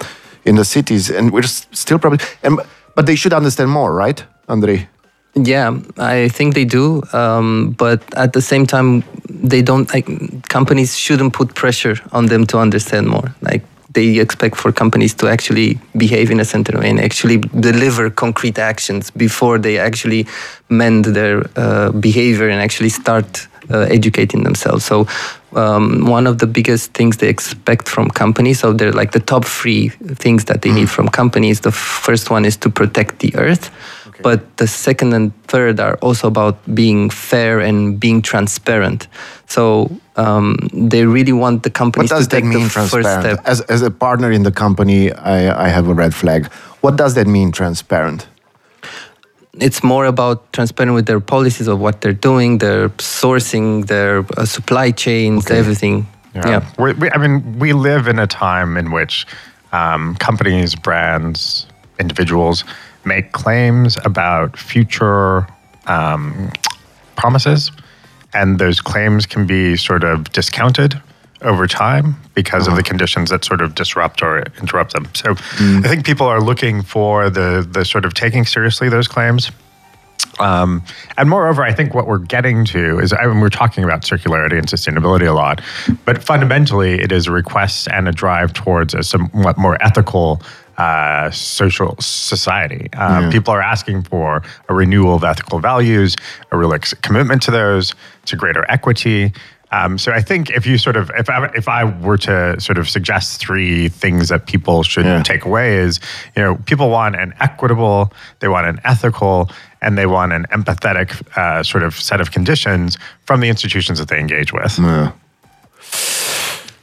in 0.46 0.56
the 0.56 0.66
cities, 0.66 1.10
and 1.10 1.32
we're 1.32 1.48
still 1.72 2.00
probably. 2.00 2.20
And, 2.44 2.60
but 2.96 3.06
they 3.06 3.16
should 3.16 3.34
understand 3.34 3.70
more, 3.70 3.94
right, 3.94 4.24
Andrei? 4.48 4.88
Yeah, 5.36 5.80
I 5.98 6.30
think 6.30 6.54
they 6.54 6.66
do, 6.66 7.02
um, 7.12 7.72
but 7.78 8.02
at 8.16 8.34
the 8.34 8.42
same 8.42 8.68
time, 8.68 9.04
they 9.28 9.64
don't. 9.64 9.92
Like 9.92 10.08
companies 10.48 10.96
shouldn't 10.96 11.34
put 11.34 11.56
pressure 11.56 11.96
on 12.12 12.28
them 12.28 12.46
to 12.48 12.60
understand 12.60 13.08
more. 13.08 13.34
Like 13.42 13.64
they 13.94 14.20
expect 14.20 14.56
for 14.58 14.72
companies 14.72 15.14
to 15.16 15.28
actually 15.28 15.80
behave 15.98 16.32
in 16.32 16.40
a 16.40 16.46
certain 16.46 16.80
way 16.80 16.90
and 16.90 17.00
actually 17.00 17.38
deliver 17.38 18.10
concrete 18.10 18.60
actions 18.60 19.12
before 19.12 19.58
they 19.58 19.78
actually 19.78 20.26
mend 20.70 21.06
their 21.06 21.46
uh, 21.56 21.92
behavior 21.92 22.50
and 22.50 22.62
actually 22.62 22.90
start 22.90 23.48
uh, 23.70 23.80
educating 23.90 24.44
themselves. 24.44 24.86
So. 24.86 25.08
Um, 25.56 26.08
one 26.08 26.26
of 26.26 26.40
the 26.40 26.48
biggest 26.48 26.94
things 26.94 27.18
they 27.18 27.30
expect 27.30 27.88
from 27.88 28.10
companies, 28.10 28.62
so 28.62 28.74
they're 28.74 28.92
like 28.92 29.12
the 29.12 29.20
top 29.20 29.46
three 29.46 29.90
things 29.90 30.46
that 30.46 30.64
they 30.64 30.72
need 30.72 30.90
from 30.90 31.08
companies. 31.10 31.60
The 31.60 31.72
first 31.72 32.32
one 32.32 32.44
is 32.44 32.58
to 32.58 32.72
protect 32.72 33.20
the 33.20 33.36
earth, 33.36 33.70
but 34.22 34.58
the 34.58 34.68
second 34.68 35.14
and 35.14 35.32
third 35.48 35.80
are 35.80 35.96
also 36.02 36.28
about 36.28 36.58
being 36.76 37.10
fair 37.10 37.60
and 37.60 38.00
being 38.00 38.22
transparent. 38.22 39.08
So 39.48 39.90
um, 40.16 40.56
they 40.74 41.06
really 41.06 41.34
want 41.34 41.64
the 41.64 41.70
What 41.70 41.76
companies 41.76 42.10
to 42.10 42.16
that 42.20 42.30
take 42.30 42.44
mean, 42.46 42.64
the 42.64 42.70
first 42.70 42.92
transparent? 42.92 43.40
step. 43.40 43.48
As, 43.48 43.62
as 43.62 43.82
a 43.82 43.92
partner 43.92 44.32
in 44.32 44.44
the 44.44 44.52
company, 44.52 45.12
I, 45.12 45.66
I 45.66 45.70
have 45.70 45.88
a 45.88 45.94
red 45.94 46.14
flag. 46.14 46.52
What 46.82 46.96
does 46.96 47.14
that 47.16 47.28
mean, 47.28 47.52
transparent? 47.52 48.28
It's 49.60 49.84
more 49.84 50.06
about 50.06 50.52
transparent 50.52 50.96
with 50.96 51.06
their 51.06 51.20
policies 51.20 51.68
of 51.68 51.80
what 51.80 52.02
they're 52.02 52.12
doing, 52.12 52.58
their 52.58 52.90
sourcing, 52.98 53.86
their 53.86 54.26
uh, 54.38 54.46
supply 54.46 54.92
chains, 54.92 55.52
everything. 55.52 56.08
Yeah. 56.34 56.66
We, 56.80 56.94
we, 56.94 57.12
I 57.12 57.18
mean, 57.18 57.60
we 57.60 57.74
live 57.74 58.08
in 58.08 58.18
a 58.18 58.26
time 58.26 58.78
in 58.78 58.92
which 58.92 59.28
um, 59.72 60.16
companies, 60.16 60.74
brands, 60.74 61.68
individuals 62.00 62.64
make 63.06 63.32
claims 63.32 63.98
about 64.06 64.58
future 64.58 65.48
um, 65.88 66.52
promises, 67.16 67.72
and 68.34 68.60
those 68.60 68.82
claims 68.82 69.26
can 69.26 69.46
be 69.46 69.78
sort 69.78 70.04
of 70.04 70.32
discounted 70.32 71.02
over 71.42 71.68
time 71.68 72.16
because 72.36 72.68
of 72.68 72.76
the 72.76 72.84
conditions 72.84 73.30
that 73.30 73.44
sort 73.44 73.62
of 73.62 73.76
disrupt 73.76 74.24
or 74.24 74.44
interrupt 74.60 74.94
them. 74.94 75.08
So 75.14 75.32
I 75.32 75.88
think 75.88 76.06
people 76.06 76.26
are 76.26 76.42
looking 76.42 76.82
for 76.82 77.30
the 77.30 77.68
the 77.70 77.84
sort 77.86 78.06
of 78.06 78.14
taking 78.14 78.46
seriously 78.46 78.90
those 78.90 79.08
claims. 79.08 79.52
Um, 80.40 80.84
and 81.18 81.30
moreover, 81.30 81.64
I 81.64 81.74
think 81.74 81.94
what 81.94 82.08
we're 82.08 82.18
getting 82.18 82.66
to 82.66 83.00
is, 83.00 83.14
I 83.14 83.26
mean, 83.28 83.40
we're 83.40 83.50
talking 83.50 83.84
about 83.84 84.02
circularity 84.02 84.58
and 84.58 84.68
sustainability 84.68 85.28
a 85.28 85.34
lot, 85.34 85.62
but 86.06 86.24
fundamentally, 86.24 86.96
it 87.00 87.12
is 87.12 87.28
a 87.28 87.32
request 87.32 87.88
and 87.92 88.08
a 88.08 88.12
drive 88.12 88.54
towards 88.54 88.94
a 88.94 89.04
somewhat 89.04 89.58
more 89.58 89.78
ethical 89.84 90.42
uh, 90.78 91.30
social 91.30 91.96
society. 92.00 92.92
Um, 92.94 93.32
People 93.32 93.54
are 93.54 93.62
asking 93.62 94.04
for 94.04 94.42
a 94.70 94.74
renewal 94.74 95.16
of 95.16 95.24
ethical 95.24 95.60
values, 95.60 96.16
a 96.52 96.58
real 96.58 96.76
commitment 97.02 97.44
to 97.44 97.52
those, 97.52 97.94
to 98.26 98.36
greater 98.36 98.66
equity. 98.70 99.32
Um, 99.74 99.98
so 99.98 100.12
I 100.12 100.22
think 100.22 100.50
if 100.52 100.68
you 100.68 100.78
sort 100.78 100.96
of 100.98 101.10
if 101.18 101.28
I, 101.30 101.46
if 101.56 101.68
I 101.68 101.84
were 101.84 102.18
to 102.30 102.60
sort 102.62 102.78
of 102.78 102.88
suggest 102.88 103.40
three 103.46 103.90
things 103.90 104.30
that 104.30 104.46
people 104.46 104.84
should 104.84 105.06
Yeah. 105.06 105.24
take 105.24 105.46
away 105.46 105.78
is 105.78 106.00
you 106.36 106.44
know 106.44 106.56
people 106.66 106.90
want 106.90 107.16
an 107.16 107.34
equitable, 107.40 108.14
they 108.40 108.48
want 108.48 108.68
an 108.68 108.80
ethical, 108.84 109.50
and 109.82 109.98
they 109.98 110.06
want 110.06 110.32
an 110.32 110.46
empathetic 110.52 111.10
uh, 111.38 111.64
sort 111.64 111.84
of 111.84 111.96
set 111.96 112.22
of 112.22 112.30
conditions 112.32 112.98
from 113.26 113.40
the 113.40 113.50
institutions 113.50 113.98
that 114.00 114.10
they 114.10 114.20
engage 114.20 114.54
with. 114.54 114.74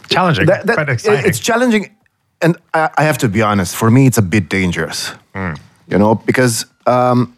Challenging, 0.08 0.46
That- 0.46 0.66
that- 0.66 0.76
but 0.76 0.88
exciting. 0.88 1.24
It's 1.28 1.38
challenging, 1.38 1.94
and 2.42 2.56
I, 2.74 2.90
I 2.98 3.02
have 3.04 3.18
to 3.18 3.28
be 3.28 3.40
honest. 3.42 3.76
For 3.76 3.88
me, 3.90 4.06
it's 4.08 4.18
a 4.18 4.22
bit 4.36 4.48
dangerous. 4.48 5.12
You 5.34 5.98
know, 5.98 6.14
because 6.16 6.66
um, 6.86 7.36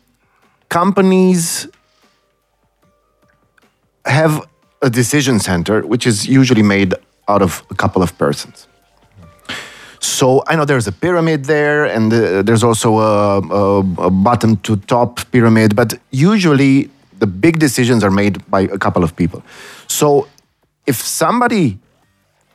companies 0.70 1.68
have 4.06 4.46
a 4.82 4.90
decision 4.90 5.38
center, 5.38 5.82
which 5.82 6.06
is 6.06 6.26
usually 6.26 6.62
made 6.62 6.94
out 7.28 7.42
of 7.42 7.62
a 7.70 7.74
couple 7.74 8.02
of 8.02 8.16
persons. 8.18 8.66
So 10.00 10.42
I 10.48 10.56
know 10.56 10.64
there's 10.64 10.88
a 10.88 10.92
pyramid 10.92 11.44
there, 11.44 11.84
and 11.84 12.12
uh, 12.12 12.42
there's 12.42 12.64
also 12.64 12.98
a, 12.98 13.38
a, 13.38 13.78
a 13.78 14.10
bottom 14.10 14.56
to 14.58 14.76
top 14.76 15.20
pyramid, 15.30 15.76
but 15.76 15.94
usually 16.10 16.90
the 17.18 17.26
big 17.26 17.60
decisions 17.60 18.02
are 18.02 18.10
made 18.10 18.44
by 18.50 18.62
a 18.62 18.78
couple 18.78 19.04
of 19.04 19.14
people. 19.14 19.42
So 19.86 20.26
if 20.86 20.96
somebody 20.96 21.78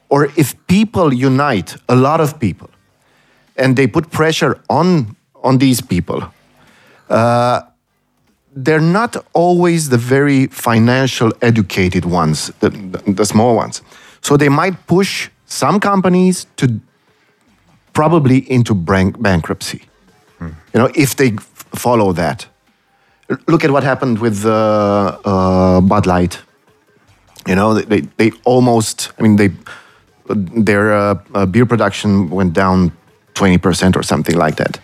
or 0.09 0.25
if 0.35 0.55
people 0.67 1.13
unite, 1.13 1.75
a 1.87 1.95
lot 1.95 2.19
of 2.21 2.39
people, 2.39 2.69
and 3.55 3.75
they 3.75 3.87
put 3.87 4.09
pressure 4.11 4.61
on 4.69 5.15
on 5.43 5.57
these 5.57 5.81
people, 5.81 6.23
uh, 7.09 7.61
they're 8.63 8.89
not 8.99 9.15
always 9.33 9.89
the 9.89 9.97
very 9.97 10.47
financial 10.47 11.31
educated 11.41 12.05
ones, 12.05 12.51
the, 12.59 12.69
the, 13.05 13.25
small 13.25 13.55
ones. 13.55 13.83
So 14.21 14.35
they 14.35 14.49
might 14.49 14.87
push 14.87 15.29
some 15.45 15.79
companies 15.79 16.47
to 16.55 16.81
probably 17.93 18.51
into 18.51 18.73
bank- 18.73 19.21
bankruptcy. 19.21 19.83
You 20.73 20.79
know, 20.81 20.89
if 20.95 21.15
they 21.15 21.31
follow 21.75 22.13
that. 22.13 22.47
Look 23.47 23.63
at 23.63 23.71
what 23.71 23.83
happened 23.83 24.19
with 24.19 24.45
uh, 24.45 25.19
uh, 25.25 25.81
Bud 25.81 26.05
Light. 26.05 26.39
You 27.47 27.55
know, 27.55 27.73
they, 27.73 27.83
they, 27.83 28.01
they 28.17 28.31
almost, 28.45 29.11
I 29.19 29.21
mean, 29.21 29.35
they 29.35 29.49
their 30.29 30.93
uh, 30.93 31.19
uh, 31.33 31.45
beer 31.45 31.65
production 31.65 32.29
went 32.29 32.53
down 32.53 32.91
20% 33.35 33.95
or 33.95 34.03
something 34.03 34.35
like 34.35 34.57
that. 34.57 34.79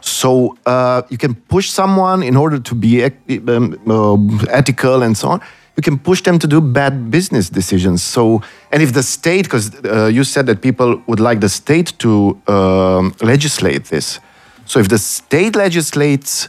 So 0.00 0.56
uh, 0.66 1.02
you 1.08 1.18
can 1.18 1.34
push 1.34 1.70
someone 1.70 2.22
in 2.22 2.36
order 2.36 2.58
to 2.58 2.74
be 2.74 3.04
um, 3.04 3.78
uh, 3.86 4.46
ethical 4.50 5.02
and 5.02 5.16
so 5.16 5.28
on. 5.28 5.40
You 5.76 5.82
can 5.82 5.98
push 5.98 6.22
them 6.22 6.38
to 6.38 6.46
do 6.46 6.60
bad 6.60 7.10
business 7.10 7.50
decisions. 7.50 8.02
So, 8.02 8.42
and 8.72 8.82
if 8.82 8.92
the 8.92 9.02
state, 9.02 9.42
because 9.42 9.74
uh, 9.84 10.06
you 10.06 10.24
said 10.24 10.46
that 10.46 10.62
people 10.62 11.02
would 11.06 11.20
like 11.20 11.40
the 11.40 11.48
state 11.48 11.92
to 11.98 12.40
um, 12.48 13.14
legislate 13.20 13.84
this. 13.84 14.20
So 14.64 14.80
if 14.80 14.88
the 14.88 14.98
state 14.98 15.54
legislates 15.54 16.48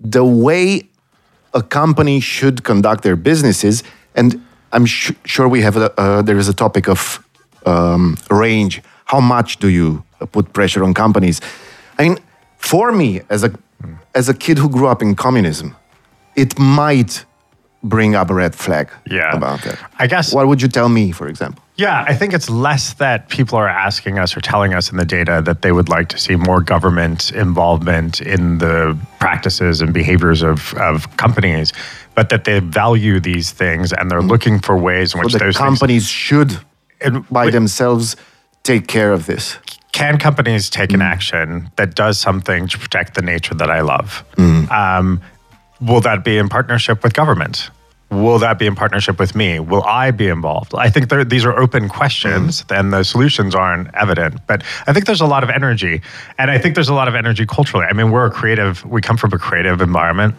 the 0.00 0.24
way 0.24 0.88
a 1.54 1.62
company 1.62 2.20
should 2.20 2.64
conduct 2.64 3.02
their 3.02 3.16
businesses, 3.16 3.82
and 4.14 4.42
I'm 4.72 4.86
su- 4.86 5.14
sure 5.24 5.48
we 5.48 5.60
have 5.60 5.76
a, 5.76 5.92
uh, 6.00 6.22
there 6.22 6.38
is 6.38 6.48
a 6.48 6.54
topic 6.54 6.88
of 6.88 7.22
um, 7.66 8.16
range. 8.30 8.82
How 9.04 9.20
much 9.20 9.58
do 9.58 9.68
you 9.68 10.02
put 10.32 10.52
pressure 10.54 10.82
on 10.82 10.94
companies? 10.94 11.40
I 11.98 12.08
mean, 12.08 12.18
for 12.62 12.92
me, 12.92 13.20
as 13.28 13.44
a 13.44 13.50
as 14.14 14.28
a 14.28 14.34
kid 14.34 14.58
who 14.58 14.68
grew 14.68 14.86
up 14.86 15.02
in 15.02 15.14
communism, 15.14 15.74
it 16.36 16.58
might 16.58 17.24
bring 17.82 18.14
up 18.14 18.30
a 18.30 18.34
red 18.34 18.54
flag 18.54 18.88
Yeah. 19.10 19.36
about 19.36 19.62
that. 19.62 19.76
I 19.98 20.06
guess- 20.06 20.32
What 20.34 20.46
would 20.46 20.62
you 20.62 20.68
tell 20.68 20.88
me, 20.88 21.12
for 21.12 21.26
example? 21.26 21.62
Yeah, 21.76 22.04
I 22.06 22.14
think 22.14 22.32
it's 22.32 22.48
less 22.48 22.92
that 22.94 23.28
people 23.28 23.58
are 23.58 23.68
asking 23.68 24.18
us 24.18 24.36
or 24.36 24.40
telling 24.40 24.72
us 24.74 24.90
in 24.92 24.98
the 24.98 25.04
data 25.04 25.42
that 25.44 25.62
they 25.62 25.72
would 25.72 25.88
like 25.88 26.08
to 26.10 26.18
see 26.18 26.36
more 26.36 26.60
government 26.60 27.32
involvement 27.32 28.20
in 28.20 28.58
the 28.58 28.96
practices 29.18 29.80
and 29.80 29.92
behaviors 29.92 30.42
of, 30.42 30.74
of 30.74 31.08
companies, 31.16 31.72
but 32.14 32.28
that 32.28 32.44
they 32.44 32.60
value 32.60 33.18
these 33.18 33.50
things 33.50 33.92
and 33.92 34.10
they're 34.10 34.20
mm. 34.22 34.28
looking 34.30 34.60
for 34.60 34.76
ways 34.76 35.14
in 35.14 35.18
So 35.20 35.24
which 35.24 35.32
the 35.32 35.38
those 35.40 35.56
companies 35.56 36.06
should, 36.06 36.50
And 37.00 37.14
by 37.30 37.46
wi- 37.46 37.50
themselves, 37.50 38.16
take 38.62 38.86
care 38.86 39.12
of 39.12 39.24
this. 39.26 39.56
Can 39.92 40.18
companies 40.18 40.70
take 40.70 40.92
an 40.92 41.02
action 41.02 41.70
that 41.76 41.94
does 41.94 42.18
something 42.18 42.66
to 42.68 42.78
protect 42.78 43.14
the 43.14 43.22
nature 43.22 43.54
that 43.54 43.70
I 43.70 43.82
love? 43.82 44.24
Mm. 44.36 44.70
Um, 44.70 45.22
will 45.80 46.00
that 46.00 46.24
be 46.24 46.38
in 46.38 46.48
partnership 46.48 47.02
with 47.02 47.12
government? 47.12 47.70
Will 48.10 48.38
that 48.40 48.58
be 48.58 48.66
in 48.66 48.74
partnership 48.74 49.18
with 49.18 49.34
me? 49.34 49.58
Will 49.58 49.82
I 49.84 50.10
be 50.10 50.28
involved? 50.28 50.74
I 50.74 50.90
think 50.90 51.08
there, 51.08 51.24
these 51.24 51.46
are 51.46 51.58
open 51.58 51.88
questions, 51.88 52.62
and 52.68 52.92
the 52.92 53.04
solutions 53.04 53.54
aren't 53.54 53.94
evident. 53.94 54.46
But 54.46 54.62
I 54.86 54.92
think 54.92 55.06
there's 55.06 55.22
a 55.22 55.26
lot 55.26 55.42
of 55.42 55.48
energy, 55.48 56.02
and 56.36 56.50
I 56.50 56.58
think 56.58 56.74
there's 56.74 56.90
a 56.90 56.94
lot 56.94 57.08
of 57.08 57.14
energy 57.14 57.46
culturally. 57.46 57.86
I 57.88 57.94
mean, 57.94 58.10
we're 58.10 58.26
a 58.26 58.30
creative. 58.30 58.84
We 58.84 59.00
come 59.00 59.16
from 59.16 59.32
a 59.32 59.38
creative 59.38 59.80
environment. 59.80 60.34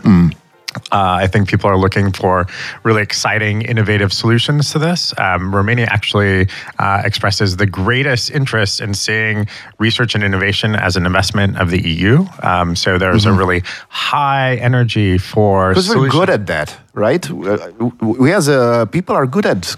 Uh, 0.91 1.23
I 1.23 1.27
think 1.27 1.49
people 1.49 1.69
are 1.69 1.77
looking 1.77 2.11
for 2.11 2.47
really 2.83 3.01
exciting, 3.01 3.61
innovative 3.61 4.11
solutions 4.13 4.71
to 4.71 4.79
this. 4.79 5.13
Um, 5.17 5.53
Romania 5.53 5.87
actually 5.89 6.47
uh, 6.79 7.01
expresses 7.05 7.57
the 7.57 7.65
greatest 7.65 8.31
interest 8.31 8.81
in 8.81 8.93
seeing 8.93 9.47
research 9.79 10.15
and 10.15 10.23
innovation 10.23 10.75
as 10.75 10.95
an 10.95 11.05
investment 11.05 11.57
of 11.57 11.69
the 11.69 11.81
EU. 11.87 12.25
Um, 12.41 12.75
so 12.75 12.97
there's 12.97 13.25
a 13.25 13.33
really 13.33 13.63
high 13.89 14.55
energy 14.55 15.17
for 15.17 15.69
Because 15.69 15.95
we're 15.95 16.09
good 16.09 16.29
at 16.29 16.47
that, 16.47 16.77
right? 16.93 17.27
We 18.01 18.33
as 18.33 18.47
a 18.47 18.87
people 18.91 19.15
are 19.15 19.25
good 19.25 19.45
at 19.45 19.75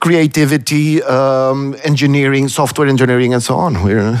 creativity, 0.00 1.02
um, 1.02 1.74
engineering, 1.82 2.48
software 2.48 2.88
engineering, 2.88 3.32
and 3.32 3.42
so 3.42 3.54
on. 3.56 3.82
We're 3.82 4.18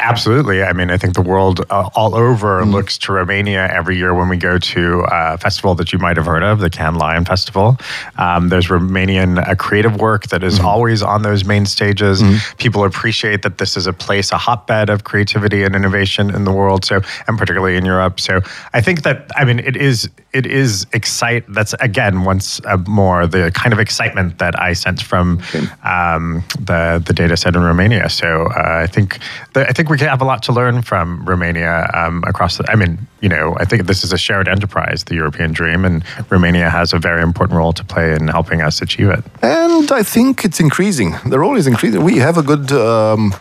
Absolutely. 0.00 0.64
I 0.64 0.72
mean, 0.72 0.90
I 0.90 0.96
think 0.96 1.14
the 1.14 1.22
world 1.22 1.64
uh, 1.70 1.88
all 1.94 2.16
over 2.16 2.64
looks 2.64 2.98
to 2.98 3.12
Romania 3.12 3.68
every 3.72 3.96
year 3.96 4.12
when 4.12 4.28
we 4.28 4.36
go 4.36 4.58
to 4.58 5.04
a 5.08 5.38
festival 5.38 5.76
that 5.76 5.92
you 5.92 6.00
might 6.00 6.16
have 6.16 6.26
heard 6.26 6.42
of, 6.42 6.58
the 6.58 6.68
Cannes 6.68 6.96
Lion 6.96 7.24
Festival. 7.24 7.78
Um, 8.16 8.48
there's 8.48 8.66
Romanian 8.66 9.38
uh, 9.38 9.54
creative 9.54 10.00
work 10.00 10.26
that 10.28 10.42
is 10.42 10.58
always 10.58 11.00
on 11.00 11.22
those 11.22 11.44
main 11.44 11.64
stages. 11.64 12.20
People 12.56 12.82
appreciate 12.82 13.42
that 13.42 13.58
this 13.58 13.76
is 13.76 13.86
a 13.86 13.92
place, 13.92 14.32
a 14.32 14.38
hotbed 14.38 14.90
of 14.90 15.04
creativity 15.04 15.62
and 15.62 15.76
innovation 15.76 16.34
in 16.34 16.42
the 16.42 16.52
world. 16.52 16.84
So, 16.84 17.00
and 17.28 17.38
particularly 17.38 17.76
in 17.76 17.84
Europe. 17.84 18.18
So, 18.18 18.40
I 18.74 18.80
think 18.80 19.02
that 19.02 19.30
I 19.36 19.44
mean, 19.44 19.60
it 19.60 19.76
is 19.76 20.10
it 20.32 20.44
is 20.44 20.88
excite. 20.92 21.44
That's 21.48 21.74
again 21.74 22.24
once 22.24 22.60
uh, 22.64 22.78
more 22.88 23.28
the 23.28 23.52
kind 23.52 23.72
of 23.72 23.78
excitement 23.78 24.38
that 24.38 24.60
I 24.60 24.72
sense 24.72 25.02
from 25.02 25.40
um, 25.84 26.42
the 26.58 27.00
the 27.06 27.12
data 27.12 27.36
set 27.36 27.54
in 27.54 27.62
Romania. 27.62 28.08
So, 28.08 28.46
uh, 28.56 28.80
I 28.82 28.88
think 28.88 29.20
that 29.52 29.67
I 29.68 29.72
think 29.72 29.90
we 29.90 29.98
have 29.98 30.22
a 30.22 30.24
lot 30.24 30.42
to 30.44 30.52
learn 30.52 30.80
from 30.80 31.24
Romania 31.26 31.90
um, 31.92 32.24
across 32.26 32.56
the. 32.56 32.64
I 32.72 32.74
mean, 32.74 33.06
you 33.20 33.28
know, 33.28 33.54
I 33.60 33.66
think 33.66 33.86
this 33.86 34.02
is 34.02 34.12
a 34.14 34.18
shared 34.18 34.48
enterprise, 34.48 35.04
the 35.04 35.14
European 35.14 35.52
dream, 35.52 35.84
and 35.84 36.02
Romania 36.30 36.70
has 36.70 36.94
a 36.94 36.98
very 36.98 37.22
important 37.22 37.58
role 37.58 37.74
to 37.74 37.84
play 37.84 38.14
in 38.14 38.28
helping 38.28 38.62
us 38.62 38.80
achieve 38.80 39.10
it. 39.10 39.22
And 39.42 39.92
I 39.92 40.02
think 40.02 40.42
it's 40.42 40.58
increasing. 40.58 41.16
The 41.26 41.38
role 41.38 41.56
is 41.56 41.66
increasing. 41.66 42.02
We 42.02 42.16
have 42.16 42.38
a 42.38 42.42
good 42.42 42.72
um, 42.72 43.34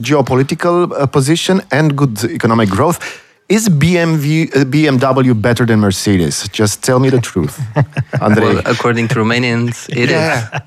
geopolitical 0.00 0.92
uh, 0.92 1.06
position 1.06 1.60
and 1.72 1.96
good 1.96 2.22
economic 2.24 2.68
growth. 2.68 3.25
Is 3.48 3.68
BMW, 3.68 4.50
uh, 4.56 4.64
BMW 4.64 5.40
better 5.40 5.64
than 5.64 5.78
Mercedes? 5.78 6.48
Just 6.48 6.82
tell 6.82 6.98
me 6.98 7.10
the 7.10 7.20
truth, 7.20 7.60
Andrei. 8.20 8.54
Well, 8.54 8.62
according 8.66 9.06
to 9.08 9.14
Romanians, 9.14 9.88
it 9.88 10.10
is. 10.10 10.10
yeah, 10.10 10.60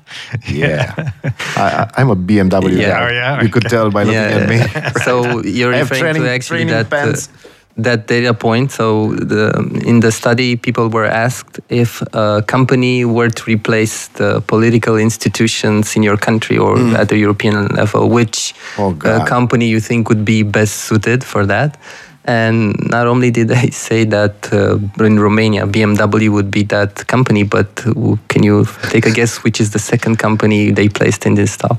yeah. 0.48 1.10
I, 1.56 1.90
I'm 1.98 2.08
a 2.08 2.16
BMW 2.16 2.78
Yeah. 2.78 2.88
guy. 2.88 3.06
Oh, 3.06 3.12
yeah? 3.12 3.42
You 3.42 3.50
could 3.50 3.64
tell 3.68 3.90
by 3.90 4.04
looking 4.04 4.16
at 4.40 4.48
me. 4.48 4.60
so 5.04 5.40
you're 5.44 5.72
referring 5.72 6.00
training- 6.00 6.22
to 6.22 6.30
actually 6.30 6.64
that 6.64 6.90
uh, 6.90 7.12
that 7.76 8.06
data 8.06 8.32
point. 8.32 8.72
So 8.72 9.12
the, 9.14 9.52
in 9.84 10.00
the 10.00 10.10
study, 10.10 10.56
people 10.56 10.88
were 10.88 11.04
asked 11.06 11.60
if 11.68 12.02
a 12.14 12.42
company 12.46 13.04
were 13.04 13.28
to 13.28 13.42
replace 13.46 14.08
the 14.08 14.40
political 14.40 14.96
institutions 14.96 15.96
in 15.96 16.02
your 16.02 16.16
country 16.16 16.56
or 16.56 16.78
at 16.96 17.10
the 17.10 17.18
European 17.18 17.66
level, 17.68 18.08
which. 18.08 18.54
Oh, 18.78 18.96
uh, 19.04 19.24
company 19.26 19.66
you 19.68 19.80
think 19.80 20.08
would 20.08 20.24
be 20.24 20.42
best 20.42 20.76
suited 20.88 21.22
for 21.24 21.44
that. 21.44 21.76
And 22.24 22.74
not 22.90 23.06
only 23.06 23.30
did 23.30 23.50
I 23.50 23.70
say 23.86 24.04
that 24.04 24.52
uh, 24.52 25.04
in 25.04 25.18
Romania, 25.18 25.66
BMW 25.66 26.28
would 26.28 26.50
be 26.50 26.62
that 26.64 27.06
company, 27.06 27.44
but 27.44 27.74
can 28.28 28.42
you 28.42 28.66
take 28.90 29.06
a 29.06 29.10
guess 29.10 29.42
which 29.44 29.60
is 29.60 29.70
the 29.70 29.78
second 29.78 30.18
company 30.18 30.70
they 30.70 30.88
placed 30.88 31.26
in 31.26 31.34
this 31.34 31.56
top? 31.56 31.78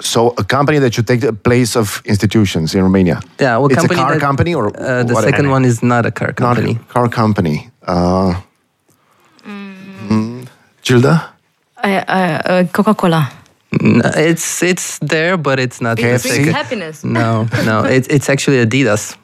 So 0.00 0.34
a 0.38 0.44
company 0.44 0.78
that 0.80 0.94
should 0.94 1.06
take 1.06 1.20
the 1.20 1.32
place 1.32 1.76
of 1.76 2.00
institutions 2.04 2.74
in 2.74 2.82
Romania. 2.82 3.20
Yeah, 3.38 3.56
well, 3.58 3.66
it's 3.66 3.74
a 3.76 3.80
company 3.80 4.00
car 4.00 4.12
that- 4.12 4.20
company 4.20 4.54
or 4.54 4.66
Uh, 4.68 5.02
the 5.04 5.14
what? 5.14 5.24
second 5.24 5.50
one 5.50 5.64
is 5.68 5.82
not 5.82 6.06
a 6.06 6.10
car 6.10 6.28
Not 6.28 6.36
company. 6.36 6.78
a 6.88 6.92
car 6.92 7.08
company. 7.08 7.70
Uh, 7.86 8.34
mm, 9.46 10.46
Gilda? 10.82 11.34
I, 11.76 11.92
I, 12.08 12.22
uh, 12.34 12.64
Coca-Cola. 12.72 13.30
No, 13.80 14.02
it's 14.16 14.62
it's 14.62 14.98
there, 14.98 15.36
but 15.36 15.58
it's 15.60 15.80
not 15.80 15.96
the 15.96 16.02
KFC? 16.02 16.22
Brings 16.28 16.36
second. 16.36 16.54
happiness. 16.54 17.04
No, 17.04 17.46
no, 17.64 17.84
it's 17.84 18.08
it's 18.08 18.28
actually 18.28 18.58
Adidas, 18.66 19.16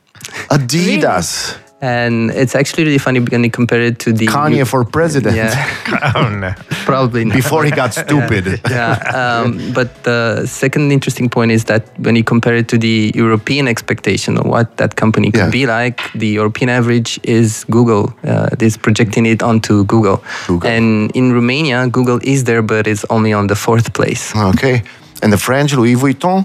Adidas. 0.50 1.56
and 1.82 2.30
it's 2.30 2.54
actually 2.54 2.84
really 2.84 2.98
funny 2.98 3.20
when 3.20 3.44
you 3.44 3.50
compare 3.50 3.82
it 3.82 3.98
to 3.98 4.10
the 4.12 4.26
Kanye 4.26 4.64
for 4.66 4.82
president. 4.84 5.36
Yeah, 5.36 6.12
oh 6.16 6.28
no! 6.30 6.54
probably 6.86 7.24
not. 7.24 7.34
Before 7.36 7.64
he 7.64 7.70
got 7.70 7.92
stupid. 7.92 8.60
yeah, 8.70 8.96
um, 9.20 9.60
but 9.74 9.88
the 10.04 10.46
second 10.46 10.90
interesting 10.90 11.28
point 11.28 11.52
is 11.52 11.64
that 11.64 11.82
when 11.98 12.16
you 12.16 12.24
compare 12.24 12.56
it 12.56 12.68
to 12.68 12.78
the 12.78 13.12
European 13.14 13.68
expectation 13.68 14.38
of 14.38 14.46
what 14.46 14.76
that 14.78 14.96
company 14.96 15.30
could 15.30 15.40
Yeah. 15.40 15.50
be 15.50 15.66
like, 15.66 16.00
the 16.14 16.28
European 16.28 16.70
average 16.70 17.20
is 17.24 17.64
Google. 17.70 18.04
Uh, 18.24 18.48
it 18.52 18.62
is 18.62 18.78
projecting 18.78 19.26
it 19.26 19.42
onto 19.42 19.84
Google. 19.84 20.22
Google. 20.46 20.70
and 20.70 21.10
in 21.14 21.32
Romania, 21.34 21.86
Google 21.88 22.20
is 22.22 22.44
there, 22.44 22.62
but 22.62 22.86
it's 22.86 23.04
only 23.10 23.32
on 23.34 23.48
the 23.48 23.54
fourth 23.56 23.92
place. 23.92 24.34
Okay. 24.34 24.82
And 25.22 25.30
the 25.32 25.38
French, 25.38 25.74
Louis 25.74 25.94
Vuitton. 25.96 26.44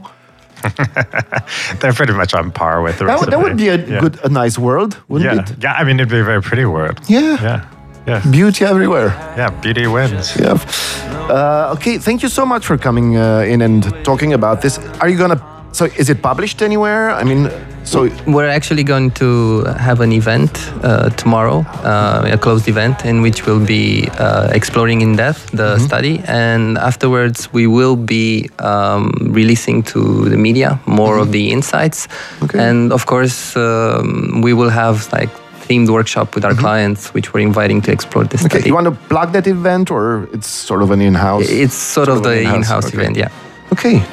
They're 1.80 1.93
pretty 1.93 2.13
much 2.13 2.34
on 2.34 2.52
par 2.52 2.82
with 2.82 2.97
the 3.00 3.06
That, 3.06 3.12
rest 3.13 3.19
would- 3.26 3.32
that 3.34 3.38
of 3.38 3.43
would 3.43 3.58
be 3.58 3.69
a 3.69 3.78
yeah. 3.78 4.00
good, 4.00 4.19
a 4.24 4.30
nice 4.30 4.58
world, 4.58 4.97
wouldn't 5.08 5.34
Yeah, 5.36 5.41
it? 5.43 5.63
yeah. 5.63 5.74
I 5.74 5.84
mean, 5.84 6.00
it'd 6.00 6.10
be 6.10 6.19
a 6.19 6.24
very 6.24 6.41
pretty 6.41 6.65
word. 6.65 7.00
Yeah. 7.08 7.38
yeah, 7.41 7.65
yeah, 8.08 8.21
Beauty 8.32 8.65
everywhere. 8.65 9.10
yeah. 9.38 9.50
Beauty 9.62 9.88
wins. 9.88 10.36
Yeah. 10.39 10.58
Uh, 11.30 11.74
okay. 11.76 11.97
Thank 12.00 12.21
you 12.24 12.30
so 12.30 12.45
much 12.45 12.65
for 12.65 12.78
coming 12.78 13.15
uh, 13.17 13.39
in 13.54 13.62
and 13.62 13.84
talking 14.04 14.34
about 14.34 14.62
this. 14.62 14.80
Are 15.00 15.10
you 15.10 15.17
gonna? 15.17 15.39
So, 15.71 15.86
is 15.86 16.10
it 16.10 16.21
published 16.21 16.62
anywhere? 16.62 17.12
I 17.12 17.24
mean, 17.24 17.50
so 17.84 18.10
We're 18.28 18.48
actually 18.48 18.84
going 18.84 19.12
to 19.12 19.63
have 19.78 20.00
an 20.02 20.12
event 20.12 20.52
uh, 20.84 21.10
tomorrow, 21.12 21.65
uh, 21.84 22.30
a 22.32 22.38
closed 22.38 22.67
event, 22.67 23.06
in 23.06 23.22
which 23.22 23.46
we'll 23.46 23.65
be 23.65 24.08
uh, 24.20 24.50
exploring 24.54 25.02
in 25.02 25.15
depth 25.15 25.52
the 25.52 25.78
study, 25.80 26.22
and 26.28 26.78
afterwards 26.78 27.52
we 27.54 27.67
will 27.67 27.96
be 27.96 28.50
um, 28.60 29.12
releasing 29.32 29.84
to 29.84 30.30
the 30.30 30.38
media 30.38 30.80
more 30.86 31.17
of 31.17 31.32
the 31.32 31.52
insights, 31.52 32.08
Okay. 32.44 32.60
and 32.60 32.91
of 32.94 33.06
course 33.06 33.56
um, 33.58 34.41
we 34.41 34.54
will 34.54 34.70
have 34.70 35.12
like 35.12 35.30
themed 35.67 35.89
workshop 35.89 36.36
with 36.36 36.46
our 36.46 36.56
clients, 36.56 37.13
which 37.13 37.34
we're 37.34 37.46
inviting 37.46 37.82
to 37.82 37.91
explore 37.91 38.26
this 38.26 38.41
okay. 38.41 38.60
study. 38.60 38.70
You 38.70 38.76
want 38.76 38.88
to 38.88 38.98
plug 39.10 39.32
that 39.34 39.48
event, 39.48 39.91
or 39.91 40.28
it's 40.34 40.48
sort 40.48 40.82
of 40.82 40.91
an 40.91 41.02
in-house? 41.02 41.50
it's 41.50 41.76
sort, 41.76 42.10
of 42.10 42.17
an 42.17 42.24
the 42.24 42.39
in-house, 42.39 42.56
in-house 42.56 42.88
okay. 42.88 42.98
event, 42.98 43.17
yeah. 43.17 43.30
Okay. 43.72 44.04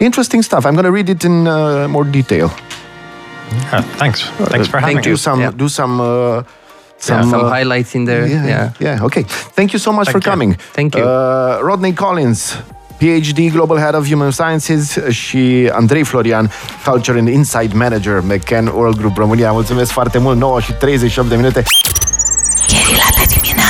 Interesting 0.00 0.42
stuff. 0.42 0.64
I'm 0.64 0.74
going 0.74 0.84
to 0.84 0.92
read 0.92 1.08
it 1.08 1.24
in 1.24 1.46
uh, 1.48 1.88
more 1.88 2.04
detail. 2.04 2.50
Thanks. 3.98 4.22
Thanks 4.52 4.68
for 4.68 4.78
having 4.78 4.96
Thank 4.96 5.06
you. 5.06 5.14
Us. 5.14 5.22
Some, 5.22 5.40
yeah. 5.40 5.50
Do 5.56 5.68
some. 5.68 6.00
Uh, 6.00 6.42
some, 7.00 7.22
yeah, 7.22 7.30
some 7.30 7.44
uh, 7.44 7.48
highlights 7.48 7.94
in 7.94 8.04
there. 8.04 8.26
Yeah, 8.26 8.46
yeah, 8.46 8.72
yeah. 8.80 9.04
Okay. 9.04 9.22
Thank 9.54 9.72
you 9.72 9.78
so 9.78 9.92
much 9.92 10.06
Thank 10.06 10.14
for 10.16 10.18
you. 10.18 10.30
coming. 10.30 10.56
Thank 10.72 10.96
you. 10.96 11.04
Uh, 11.04 11.60
Rodney 11.62 11.92
Collins, 11.92 12.56
PhD, 13.00 13.50
Global 13.52 13.76
Head 13.78 13.94
of 13.94 14.06
Human 14.08 14.30
Sciences 14.32 14.98
și 15.08 15.70
Andrei 15.72 16.02
Florian, 16.04 16.50
Culture 16.84 17.18
and 17.18 17.28
inside 17.28 17.74
Manager, 17.74 18.20
McCann 18.20 18.66
World 18.74 18.96
Group 18.96 19.16
România. 19.16 19.52
Mulțumesc 19.52 19.90
foarte 19.90 20.18
mult. 20.18 20.38
9 20.38 20.60
și 20.60 20.72
38 20.72 21.28
de 21.28 21.36
minute. 21.36 21.62
Chiar 22.66 22.96
la 22.96 23.24
dimineața. 23.34 23.67